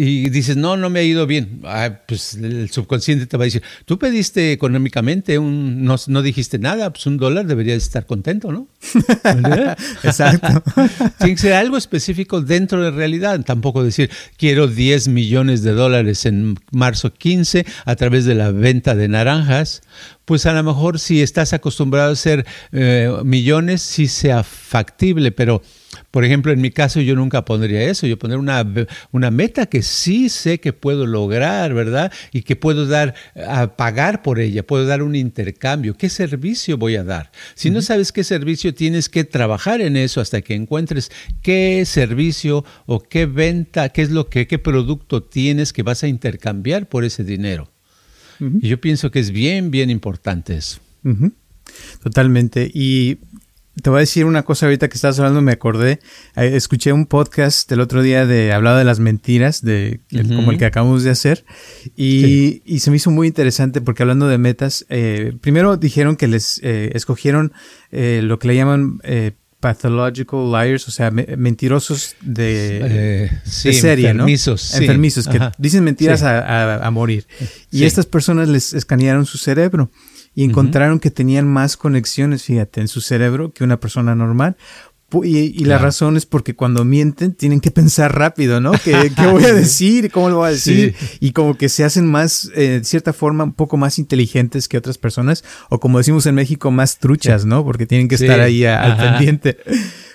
[0.03, 3.49] y dices, no, no me ha ido bien, ah, pues el subconsciente te va a
[3.49, 8.51] decir, tú pediste económicamente, un, no, no dijiste nada, pues un dólar deberías estar contento,
[8.51, 8.67] ¿no?
[10.03, 10.63] Exacto.
[11.19, 16.25] Tiene que ser algo específico dentro de realidad, tampoco decir, quiero 10 millones de dólares
[16.25, 19.83] en marzo 15 a través de la venta de naranjas,
[20.25, 25.61] pues a lo mejor si estás acostumbrado a hacer eh, millones, sí sea factible, pero
[26.11, 28.67] por ejemplo, en mi caso yo nunca pondría eso, yo pondría una,
[29.13, 32.13] una meta que sí sé que puedo lograr, ¿verdad?
[32.33, 33.15] Y que puedo dar,
[33.47, 35.97] a pagar por ella, puedo dar un intercambio.
[35.97, 37.31] ¿Qué servicio voy a dar?
[37.55, 42.65] Si no sabes qué servicio, tienes que trabajar en eso hasta que encuentres qué servicio
[42.87, 47.05] o qué venta, qué es lo que, qué producto tienes que vas a intercambiar por
[47.05, 47.71] ese dinero.
[48.41, 50.81] Y yo pienso que es bien, bien importante eso.
[52.03, 52.71] Totalmente.
[52.73, 53.19] Y
[53.83, 56.01] te voy a decir una cosa ahorita que estás hablando, me acordé.
[56.37, 60.59] Eh, escuché un podcast el otro día de hablaba de las mentiras, de como el
[60.59, 61.45] que acabamos de hacer,
[61.97, 66.61] y, se me hizo muy interesante porque hablando de metas, eh, primero dijeron que les
[66.63, 67.53] eh, escogieron
[67.91, 69.01] lo que le llaman
[69.61, 74.81] pathological liars, o sea, mentirosos de, serie, enfermizos, ¿no?
[74.81, 77.27] Enfermizos, que dicen mentiras a, morir.
[77.71, 79.91] Y estas personas les escanearon su cerebro
[80.35, 84.57] y encontraron que tenían más conexiones, fíjate, en su cerebro que una persona normal.
[85.25, 88.71] Y, la razón es porque cuando mienten tienen que pensar rápido, ¿no?
[88.85, 90.13] ¿Qué, voy a decir?
[90.13, 90.95] ¿Cómo lo voy a decir?
[91.19, 94.79] Y como que se hacen más, eh, de cierta forma, un poco más inteligentes que
[94.79, 97.65] otras personas, o como decimos en México, más truchas, ¿no?
[97.65, 99.59] Porque tienen que estar ahí al pendiente.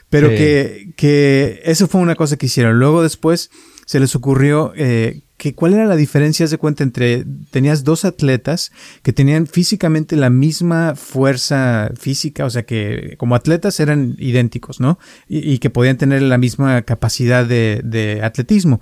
[0.09, 2.79] Pero que, que eso fue una cosa que hicieron.
[2.79, 3.49] Luego después
[3.85, 8.71] se les ocurrió eh, que cuál era la diferencia de cuenta entre tenías dos atletas
[9.03, 14.97] que tenían físicamente la misma fuerza física, o sea que como atletas eran idénticos, ¿no?
[15.27, 18.79] Y, que podían tener la misma capacidad de, de atletismo,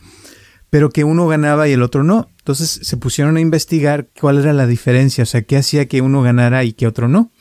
[0.69, 2.29] pero que uno ganaba y el otro no.
[2.39, 6.21] Entonces se pusieron a investigar cuál era la diferencia, o sea, qué hacía que uno
[6.21, 7.31] ganara y que otro no.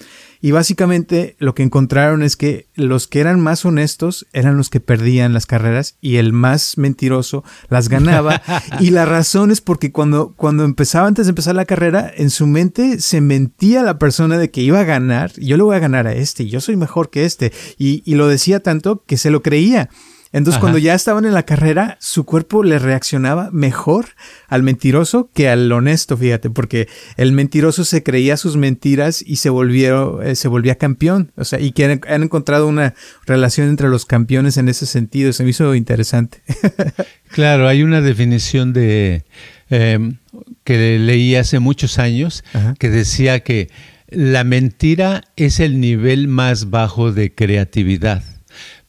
[0.44, 4.80] Y básicamente lo que encontraron es que los que eran más honestos eran los que
[4.80, 8.42] perdían las carreras y el más mentiroso las ganaba.
[8.80, 12.48] y la razón es porque cuando, cuando empezaba, antes de empezar la carrera, en su
[12.48, 15.30] mente se mentía la persona de que iba a ganar.
[15.38, 17.52] Yo le voy a ganar a este, yo soy mejor que este.
[17.78, 19.90] Y, y lo decía tanto que se lo creía.
[20.32, 24.06] Entonces, cuando ya estaban en la carrera, su cuerpo le reaccionaba mejor
[24.48, 29.50] al mentiroso que al honesto, fíjate, porque el mentiroso se creía sus mentiras y se
[29.50, 31.32] volvió, eh, se volvía campeón.
[31.36, 32.94] O sea, y que han, encontrado una
[33.26, 35.34] relación entre los campeones en ese sentido.
[35.34, 36.42] Se me hizo interesante.
[37.28, 39.24] claro, hay una definición de
[39.68, 40.16] em,
[40.64, 42.42] que leí hace muchos años
[42.78, 43.68] que decía que
[44.08, 48.22] la mentira es el nivel más bajo de creatividad.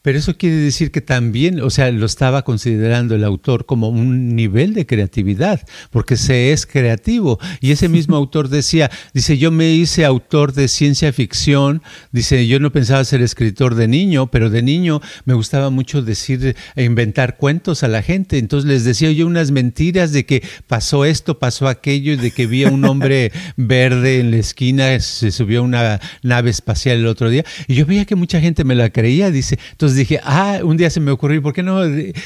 [0.04, 4.36] Pero eso quiere decir que también, o sea, lo estaba considerando el autor como un
[4.36, 7.40] nivel de creatividad, porque se es creativo.
[7.62, 11.82] Y ese mismo autor decía, dice, yo me hice autor de ciencia ficción,
[12.12, 16.58] dice, yo no pensaba ser escritor de niño, pero de niño me gustaba mucho decir
[16.76, 18.40] e inventar cuentos a la gente.
[18.40, 22.66] Entonces les decía yo unas mentiras de que pasó esto, pasó aquello, de que vi
[22.66, 27.30] a un hombre verde en la esquina, se subió a una nave espacial el otro
[27.30, 30.60] día, y yo veía que mucha gente me la creía, dice, entonces Entonces dije, ah,
[30.64, 31.84] un día se me ocurrió, ¿por qué no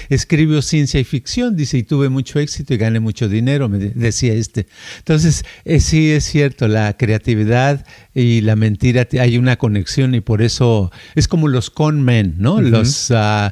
[0.07, 1.57] escribo ciencia y ficción?
[1.57, 4.67] Dice, y tuve mucho éxito y gané mucho dinero, me decía este.
[4.99, 10.41] Entonces, eh, sí es cierto, la creatividad y la mentira, hay una conexión y por
[10.41, 12.61] eso es como los con men, ¿no?
[12.61, 13.51] Los, uh,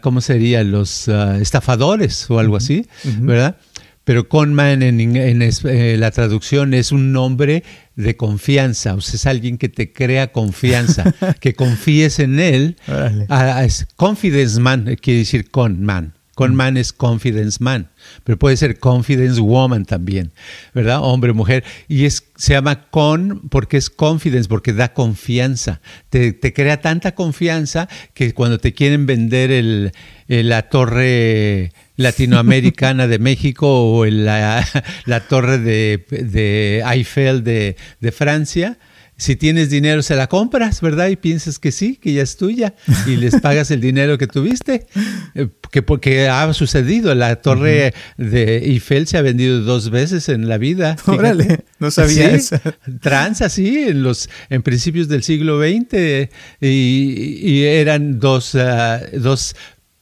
[0.00, 0.64] ¿cómo sería?
[0.64, 2.86] Los ah, estafadores o algo así,
[3.20, 3.56] ¿verdad?
[4.04, 7.64] Pero conman en, en, eh, la traducción es un nombre
[7.96, 12.76] de confianza, o sea, es alguien que te crea confianza, que confíes en él.
[13.28, 16.12] Ah, es confidence man, quiere decir con man.
[16.34, 17.90] Con man es confidence man,
[18.24, 20.32] pero puede ser confidence woman también,
[20.74, 20.98] ¿verdad?
[21.00, 21.62] Hombre, mujer.
[21.86, 25.80] Y es, se llama con porque es confidence, porque da confianza.
[26.10, 29.92] Te, te crea tanta confianza que cuando te quieren vender el,
[30.26, 34.66] la torre latinoamericana de México o la,
[35.06, 38.78] la torre de, de Eiffel de, de, Francia.
[39.16, 41.08] Si tienes dinero, se la compras, ¿verdad?
[41.08, 42.74] Y piensas que sí, que ya es tuya
[43.06, 44.86] y les pagas el dinero que tuviste.
[45.34, 50.48] Eh, que porque ha sucedido, la torre de Eiffel se ha vendido dos veces en
[50.48, 50.96] la vida.
[51.06, 52.60] Órale, no sabía eso.
[53.00, 56.28] Trans, así, en, los, en principios del siglo XX,
[56.60, 59.54] y, y eran dos, uh, dos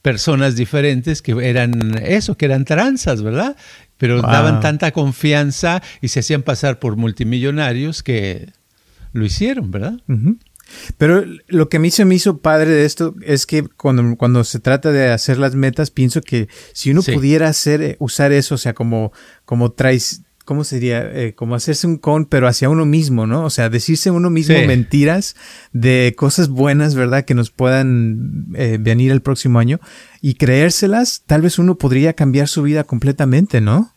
[0.02, 3.56] personas diferentes que eran eso, que eran tranzas, ¿verdad?
[3.96, 8.50] Pero daban tanta confianza y se hacían pasar por multimillonarios que
[9.12, 9.98] lo hicieron, ¿verdad?
[10.98, 14.44] Pero lo que a mí se me hizo padre de esto es que cuando, cuando
[14.44, 18.54] se trata de hacer las metas, pienso que si uno pudiera hacer, eh, usar eso,
[18.54, 19.12] o sea, como,
[19.44, 21.02] como traes, ¿cómo sería?
[21.12, 23.44] Eh, como hacerse un con, pero hacia uno mismo, ¿no?
[23.44, 25.36] O sea, decirse uno mismo mentiras
[25.72, 27.24] de cosas buenas, ¿verdad?
[27.24, 29.80] Que nos puedan eh, venir el próximo año
[30.20, 33.94] y creérselas, tal vez uno podría cambiar su vida completamente, ¿no?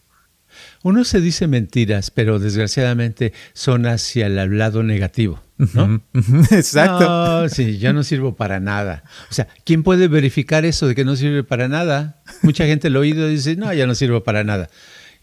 [0.86, 5.42] Uno se dice mentiras, pero desgraciadamente son hacia el lado negativo.
[5.58, 6.04] ¿no?
[6.52, 7.10] Exacto.
[7.10, 9.04] No, sí, yo no sirvo para nada.
[9.32, 12.22] O sea, ¿quién puede verificar eso de que no sirve para nada?
[12.44, 14.70] Mucha gente lo oído y dice, no, ya no sirvo para nada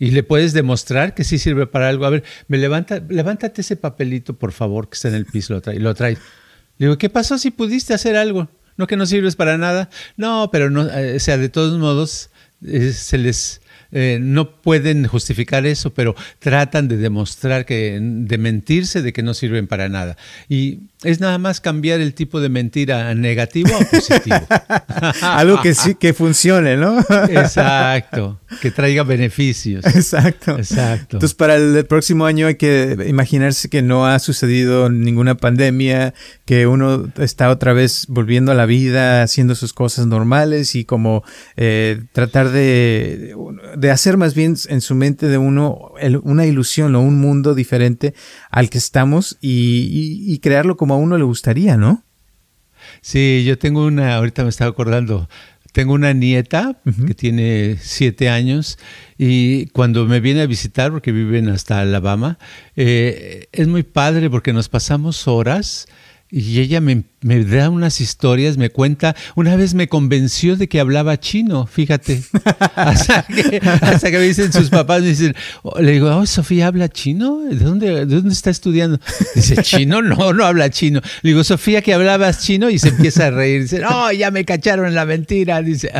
[0.01, 2.07] y le puedes demostrar que sí sirve para algo.
[2.07, 5.61] A ver, me levanta, levántate ese papelito, por favor, que está en el piso, lo
[5.61, 6.19] trae, lo traes.
[6.79, 8.49] Le digo, ¿qué pasó si pudiste hacer algo?
[8.77, 9.91] ¿No que no sirves para nada?
[10.17, 12.31] No, pero no, eh, o sea, de todos modos,
[12.67, 13.62] eh, se les
[13.93, 19.35] eh, no pueden justificar eso, pero tratan de demostrar que, de mentirse de que no
[19.35, 20.17] sirven para nada.
[20.49, 24.37] Y es nada más cambiar el tipo de mentira negativo a positivo.
[25.23, 26.99] Algo que sí, que funcione, ¿no?
[27.31, 29.85] Exacto, que traiga beneficios.
[29.85, 30.57] Exacto.
[30.59, 31.17] Exacto.
[31.17, 36.67] Entonces, para el próximo año hay que imaginarse que no ha sucedido ninguna pandemia, que
[36.67, 41.25] uno está otra vez volviendo a la vida, haciendo sus cosas normales y como
[41.57, 43.35] eh, tratar de,
[43.77, 45.93] de hacer más bien en su mente de uno
[46.23, 48.15] una ilusión o un mundo diferente
[48.53, 52.05] al que estamos y, crearlo como a uno le gustaría, ¿no?
[53.01, 55.29] Sí, yo tengo una, ahorita me estaba acordando,
[55.73, 58.79] tengo una nieta que tiene siete años
[59.17, 62.39] y cuando me viene a visitar, porque viven hasta Alabama,
[62.77, 65.87] eh, es muy padre porque nos pasamos horas
[66.31, 69.15] y ella me, me, da unas historias, me cuenta.
[69.35, 72.23] Una vez me convenció de que hablaba chino, fíjate.
[72.75, 75.35] hasta, que, hasta que me dicen sus papás, me dicen,
[75.81, 77.41] le digo, oh, Sofía habla chino.
[77.41, 79.01] ¿De dónde, ¿De dónde está estudiando?
[79.35, 81.01] Dice, chino, no, no habla chino.
[81.23, 83.63] Le digo, Sofía, que hablabas chino y se empieza a reír.
[83.63, 85.63] Dice, no, ya me cacharon en la mentira.
[85.63, 85.93] Dice,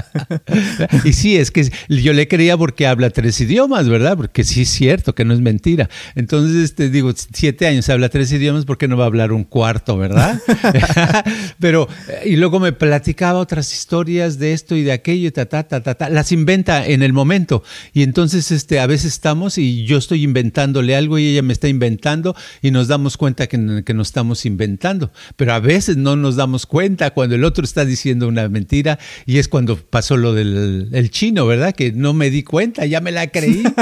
[1.05, 4.17] y sí, es que yo le creía porque habla tres idiomas, ¿verdad?
[4.17, 5.89] Porque sí es cierto que no es mentira.
[6.15, 9.45] Entonces, te digo, siete años habla tres idiomas, ¿por qué no va a hablar un
[9.45, 10.41] cuarto, verdad?
[11.61, 15.47] Pero, eh, y luego me platicaba otras historias de esto y de aquello, y ta,
[15.47, 17.63] ta, ta, ta, las inventa en el momento.
[17.93, 21.69] Y entonces, este, a veces estamos y yo estoy inventándole algo y ella me está
[21.69, 25.13] inventando y nos damos cuenta que, que nos estamos inventando.
[25.37, 29.39] Pero a veces no nos damos cuenta cuando el otro está diciendo una mentira y
[29.39, 31.75] es cuando pasó lo del el chino, ¿verdad?
[31.75, 33.63] Que no me di cuenta, ya me la creí.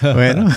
[0.02, 0.48] bueno,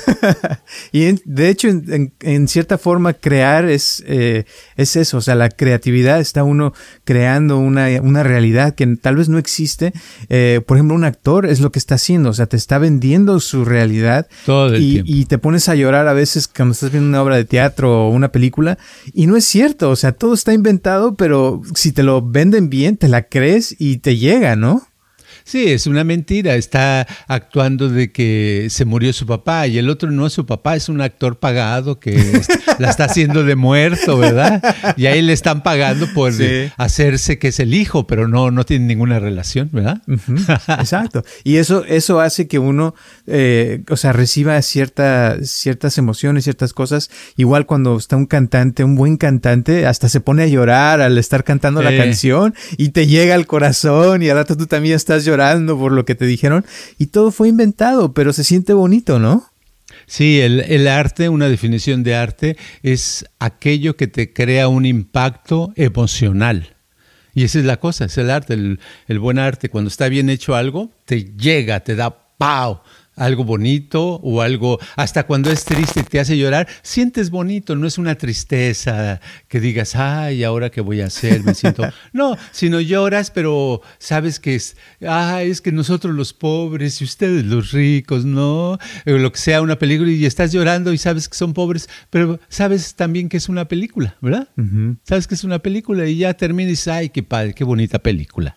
[0.91, 5.49] y de hecho, en, en cierta forma, crear es, eh, es eso, o sea, la
[5.49, 6.73] creatividad está uno
[7.03, 9.93] creando una, una realidad que tal vez no existe.
[10.29, 13.39] Eh, por ejemplo, un actor es lo que está haciendo, o sea, te está vendiendo
[13.39, 15.11] su realidad Todo y, tiempo.
[15.11, 18.09] y te pones a llorar a veces cuando estás viendo una obra de teatro o
[18.09, 18.77] una película
[19.13, 22.97] y no es cierto, o sea, todo está inventado, pero si te lo venden bien,
[22.97, 24.87] te la crees y te llega, ¿no?
[25.43, 26.55] Sí, es una mentira.
[26.55, 30.75] Está actuando de que se murió su papá y el otro no es su papá,
[30.75, 32.41] es un actor pagado que
[32.79, 34.61] la está haciendo de muerto, ¿verdad?
[34.97, 36.31] Y ahí le están pagando por
[36.77, 40.01] hacerse que es el hijo, pero no, no tiene ninguna relación, ¿verdad?
[40.79, 41.23] Exacto.
[41.43, 42.95] Y eso, eso hace que uno,
[43.27, 47.09] eh, o sea, reciba cierta, ciertas emociones, ciertas cosas.
[47.35, 51.43] Igual cuando está un cantante, un buen cantante, hasta se pone a llorar al estar
[51.43, 55.32] cantando la canción y te llega al corazón y al rato tú también estás llorando
[55.77, 56.65] por lo que te dijeron
[56.97, 59.49] y todo fue inventado, pero se siente bonito, ¿no?
[60.05, 66.75] Sí, el, arte, una definición de arte, es aquello que te crea un impacto emocional.
[67.33, 69.69] Y esa es la cosa, es el arte, el, el buen arte.
[69.69, 72.81] Cuando está bien hecho algo, te llega, te da ¡pau!
[73.15, 77.87] Algo bonito o algo, hasta cuando es triste y te hace llorar, sientes bonito, no
[77.87, 81.83] es una tristeza que digas, ay, ahora qué voy a hacer, me siento,
[82.13, 87.45] no, sino lloras, pero sabes que es, ay, es que nosotros los pobres y ustedes
[87.45, 88.77] los ricos, ¿no?
[89.05, 92.95] Lo que sea una película y estás llorando y sabes que son pobres, pero sabes
[92.95, 94.47] también que es una película, ¿verdad?
[95.03, 97.99] Sabes que es una película y ya terminas y dices, ay, qué padre, qué bonita
[97.99, 98.55] película.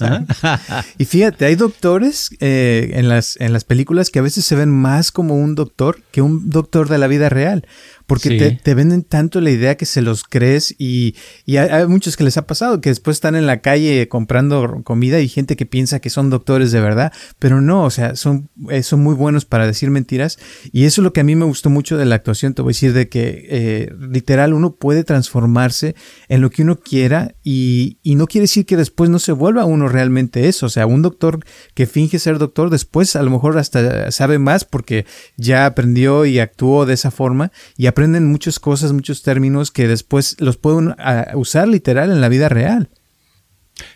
[0.00, 0.82] ¿Ah?
[0.98, 4.70] y fíjate, hay doctores eh, en, las, en las películas que a veces se ven
[4.70, 7.66] más como un doctor que un doctor de la vida real
[8.12, 11.14] porque te, venden tanto la idea que se los crees y,
[11.56, 15.28] hay, muchos que les ha pasado que después están en la calle comprando comida y
[15.28, 19.02] gente que piensa que son doctores de verdad, pero no, o sea, son, eh, son
[19.02, 20.38] muy buenos para decir mentiras.
[20.72, 22.72] Y eso es lo que a mí me gustó mucho de la actuación, te voy
[22.72, 25.94] a decir de que eh, literal uno puede transformarse
[26.28, 29.64] en lo que uno quiera y, y no quiere decir que después no se vuelva
[29.64, 31.40] uno realmente eso, o sea, un doctor
[31.72, 35.06] que finge ser doctor después a lo mejor hasta sabe más porque
[35.38, 40.34] ya aprendió y actuó de esa forma y aprenden muchas cosas, muchos términos que después
[40.40, 42.88] los pueden ah, usar literal en la vida real.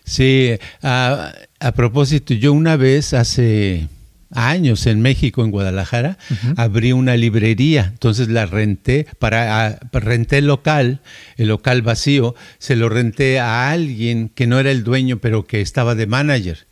[0.05, 1.33] Sí, a,
[1.75, 3.89] propósito, yo una vez hace
[4.31, 6.19] años en México, en Guadalajara,
[6.57, 11.01] abrí una librería, entonces la renté, para, ah, renté el local,
[11.37, 15.61] el local vacío, se lo renté a alguien que no era el dueño, pero que
[15.61, 16.69] estaba de manager.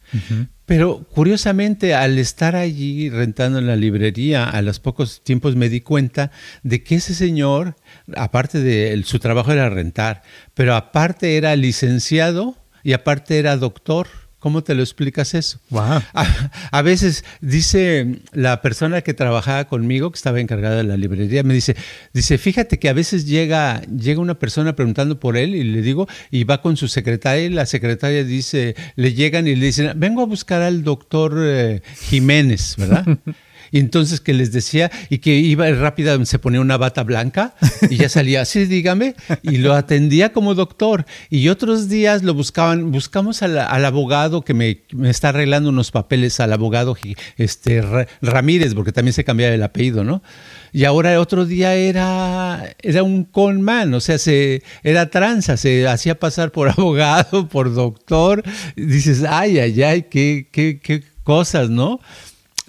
[0.67, 5.83] Pero curiosamente, al estar allí rentando en la librería, a los pocos tiempos me di
[5.83, 6.31] cuenta
[6.63, 7.77] de que ese señor,
[8.17, 10.23] aparte de su trabajo era rentar,
[10.55, 14.09] pero aparte era licenciado y aparte era doctor.
[14.45, 15.59] ¿Cómo te lo explicas eso?
[16.71, 21.55] A, veces dice la persona que trabajaba conmigo, que estaba encargada de la librería, me
[21.55, 21.75] dice,
[22.13, 26.07] dice, fíjate que a veces llega, llega una persona preguntando por él y le digo,
[26.31, 30.21] y va con su secretaria y la secretaria dice, le llegan y le dicen, vengo
[30.21, 33.07] a buscar al doctor eh, Jiménez, ¿verdad?
[33.75, 37.57] Y entonces que les decía, y que iba rápida, se ponía una bata blanca
[37.91, 41.07] y ya salía así, dígame, y lo atendía como doctor.
[41.29, 46.53] Y otros días lo buscaban, buscamos al, abogado que me, está arreglando unos papeles, al
[46.53, 46.97] abogado
[47.37, 47.83] este,
[48.23, 50.23] Ramírez, porque también se cambiaba el apellido, ¿no?
[50.73, 56.21] Y ahora otro día era, era un conman, o sea, se, era tranza, se hacía
[56.21, 58.45] pasar por abogado, por doctor.
[58.77, 61.99] dices, ay, ay, ay, qué, qué, qué cosas, ¿no?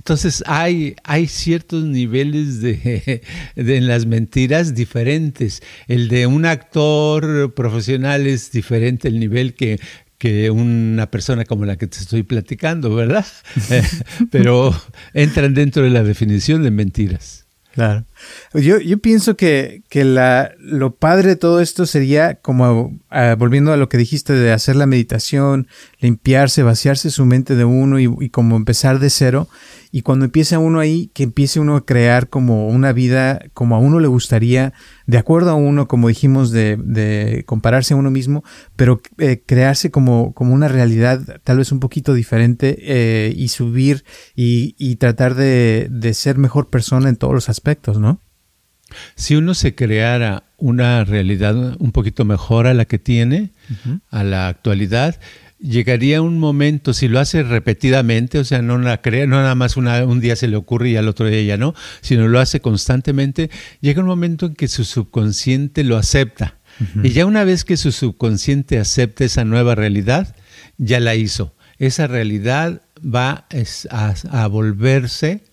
[0.05, 3.23] Entonces hay, hay ciertos niveles de,
[3.55, 5.63] en las mentiras diferentes.
[5.87, 9.79] El de un actor profesional es diferente el nivel que,
[10.19, 13.25] que una persona como la que te estoy platicando, ¿verdad?
[14.29, 14.79] Pero
[15.15, 17.47] entran dentro de la definición de mentiras.
[17.73, 18.05] Claro.
[18.53, 23.73] Yo, yo pienso que, que la, lo padre de todo esto sería como, ah, volviendo
[23.73, 25.67] a lo que dijiste de hacer la meditación,
[25.99, 29.49] limpiarse, vaciarse su mente de uno y como empezar de cero
[29.91, 33.79] y cuando empieza uno ahí, que empiece uno a crear como una vida como a
[33.79, 34.73] uno le gustaría,
[35.05, 38.43] de acuerdo a uno, como dijimos, de, compararse a uno mismo,
[38.75, 44.03] pero eh, crearse como, como una realidad tal vez un poquito diferente eh, y subir
[44.35, 48.21] y, tratar de, ser mejor persona en todos los aspectos, ¿no?
[49.15, 53.51] Si uno se creara una realidad un poquito mejor a la que tiene,
[54.09, 55.19] a la actualidad,
[55.59, 59.77] llegaría un momento, si lo hace repetidamente, o sea, no la crea, no nada más
[59.77, 63.49] un día se le ocurre y al otro día ya no, sino lo hace constantemente,
[63.81, 66.57] llega un momento en que su subconsciente lo acepta.
[67.03, 70.35] Y ya una vez que su subconsciente acepta esa nueva realidad,
[70.77, 71.55] ya la hizo.
[71.77, 73.47] Esa realidad va
[73.89, 75.43] a volverse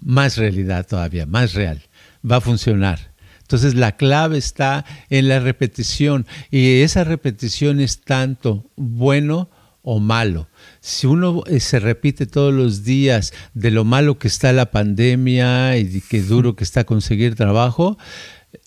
[0.00, 1.82] más realidad todavía, más real.
[2.28, 3.11] Va a funcionar.
[3.52, 9.50] Entonces la clave está en la repetición y esa repetición es tanto bueno
[9.82, 10.48] o malo.
[10.80, 15.76] Si uno eh, se repite todos los días de lo malo que está la pandemia
[15.76, 17.98] y de qué duro que está conseguir trabajo,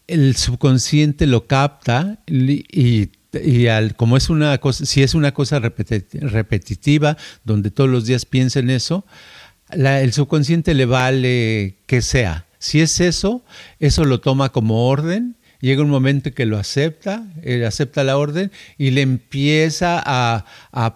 [0.05, 3.09] el subconsciente lo capta y
[3.43, 8.25] y al, como es una cosa, si es una cosa repetitiva, donde todos los días
[8.25, 9.05] piensa en eso,
[9.71, 12.45] el subconsciente le vale que sea.
[12.65, 13.43] Si es eso,
[13.79, 18.51] eso lo toma como orden llega un momento que lo acepta, él acepta la orden
[18.77, 20.45] y le empieza a,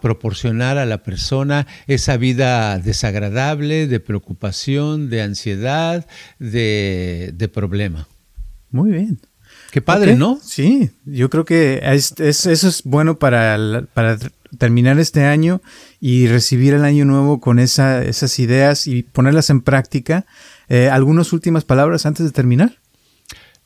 [0.02, 6.08] proporcionar a la persona esa vida desagradable, de preocupación, de ansiedad,
[6.40, 8.08] de, problema.
[8.72, 9.20] Muy bien.
[9.72, 10.40] Qué padre, ¿no?
[10.44, 12.22] Sí, yo creo que eso
[12.68, 14.18] es bueno para, para
[14.58, 15.62] terminar este año
[16.00, 20.26] y recibir el año nuevo con esa, esas ideas y ponerlas en práctica.
[20.70, 22.78] Eh, ¿Algunas últimas palabras antes de terminar?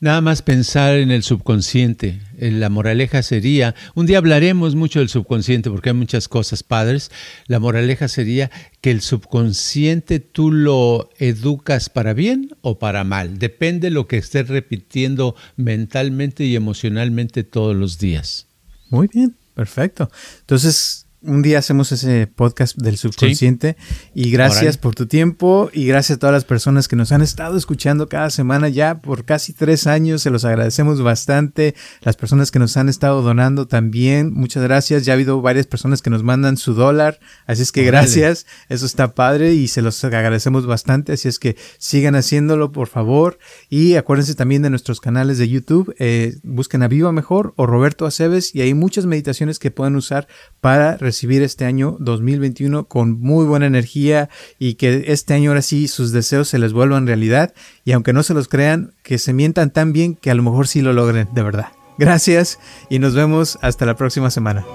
[0.03, 2.19] Nada más pensar en el subconsciente.
[2.37, 7.09] La moraleja sería, un día hablaremos mucho del subconsciente porque hay muchas cosas padres.
[7.47, 8.51] La moraleja sería
[8.81, 13.39] que el subconsciente tú lo educas para bien o para mal.
[13.39, 18.47] Depende de lo que estés repitiendo mentalmente y emocionalmente todos los días.
[18.89, 20.11] Muy bien, perfecto.
[20.41, 23.77] Entonces, un día hacemos ese podcast del subconsciente.
[24.13, 27.57] Y gracias por tu tiempo y gracias a todas las personas que nos han estado
[27.57, 28.69] escuchando cada semana.
[28.69, 33.21] Ya por casi tres años, se los agradecemos bastante, las personas que nos han estado
[33.21, 37.61] donando también, muchas gracias, ya ha habido varias personas que nos mandan su dólar, así
[37.61, 42.15] es que gracias, eso está padre y se los agradecemos bastante, así es que sigan
[42.15, 43.39] haciéndolo por favor.
[43.69, 48.05] Y acuérdense también de nuestros canales de YouTube, eh, busquen a Viva Mejor o Roberto
[48.05, 50.27] Aceves y hay muchas meditaciones que pueden usar
[50.61, 55.87] para recibir este año 2021 con muy buena energía y que este año ahora sí
[55.87, 57.53] sus deseos se les vuelvan realidad
[57.85, 60.67] y aunque no se los crean, que se mientan tan bien que a lo mejor
[60.67, 61.67] sí lo logren de verdad.
[61.99, 62.57] Gracias
[62.89, 64.65] y nos vemos hasta la próxima semana.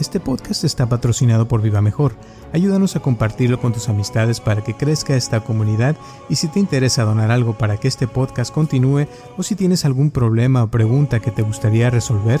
[0.00, 2.14] Este podcast está patrocinado por Viva Mejor.
[2.54, 5.94] Ayúdanos a compartirlo con tus amistades para que crezca esta comunidad
[6.30, 10.10] y si te interesa donar algo para que este podcast continúe o si tienes algún
[10.10, 12.40] problema o pregunta que te gustaría resolver,